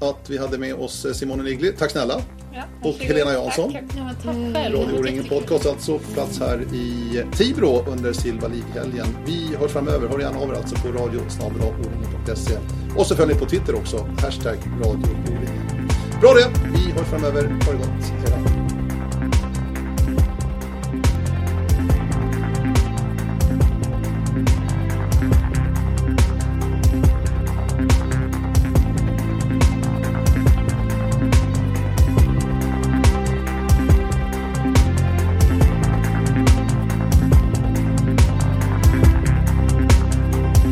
att 0.00 0.30
vi 0.30 0.38
hade 0.38 0.58
med 0.58 0.74
oss 0.74 1.04
eh, 1.04 1.12
Simone 1.12 1.42
Nigli. 1.42 1.72
Tack 1.72 1.90
snälla. 1.90 2.20
Ja, 2.52 2.62
Och. 2.82 2.94
Helena 2.94 3.32
Jansson. 3.32 3.72
Tack. 3.72 3.82
Ja, 3.96 4.04
men 4.04 4.14
tack 4.14 4.62
själv. 4.62 4.76
Radio 4.76 4.98
O-ringen 4.98 5.24
Podcast 5.24 5.66
alltså 5.66 5.98
plats 5.98 6.40
här 6.40 6.60
i 6.74 7.22
Tibro 7.32 7.84
under 7.88 8.12
Silva 8.12 8.48
League-helgen. 8.48 9.06
Vi 9.26 9.56
hörs 9.60 9.72
framöver. 9.72 10.08
Hör 10.08 10.18
gärna 10.18 10.38
av 10.38 10.50
er 10.50 10.54
alltså 10.54 10.76
på 10.76 10.88
radiosnabel-a-o-ringen.se. 10.88 12.58
Och 12.96 13.06
så 13.06 13.16
följer 13.16 13.34
ni 13.34 13.40
på 13.40 13.46
Twitter 13.46 13.74
också. 13.74 13.96
Hashtag 14.22 14.58
Radio 14.80 15.06
O-ringen. 15.28 15.88
Bra 16.20 16.32
det. 16.34 16.50
Vi 16.64 16.92
hörs 16.92 17.06
framöver. 17.06 17.42
Ha 17.42 17.72
det 17.72 17.78
gott. 17.78 18.04
Hej 18.10 18.44
då. 18.44 18.55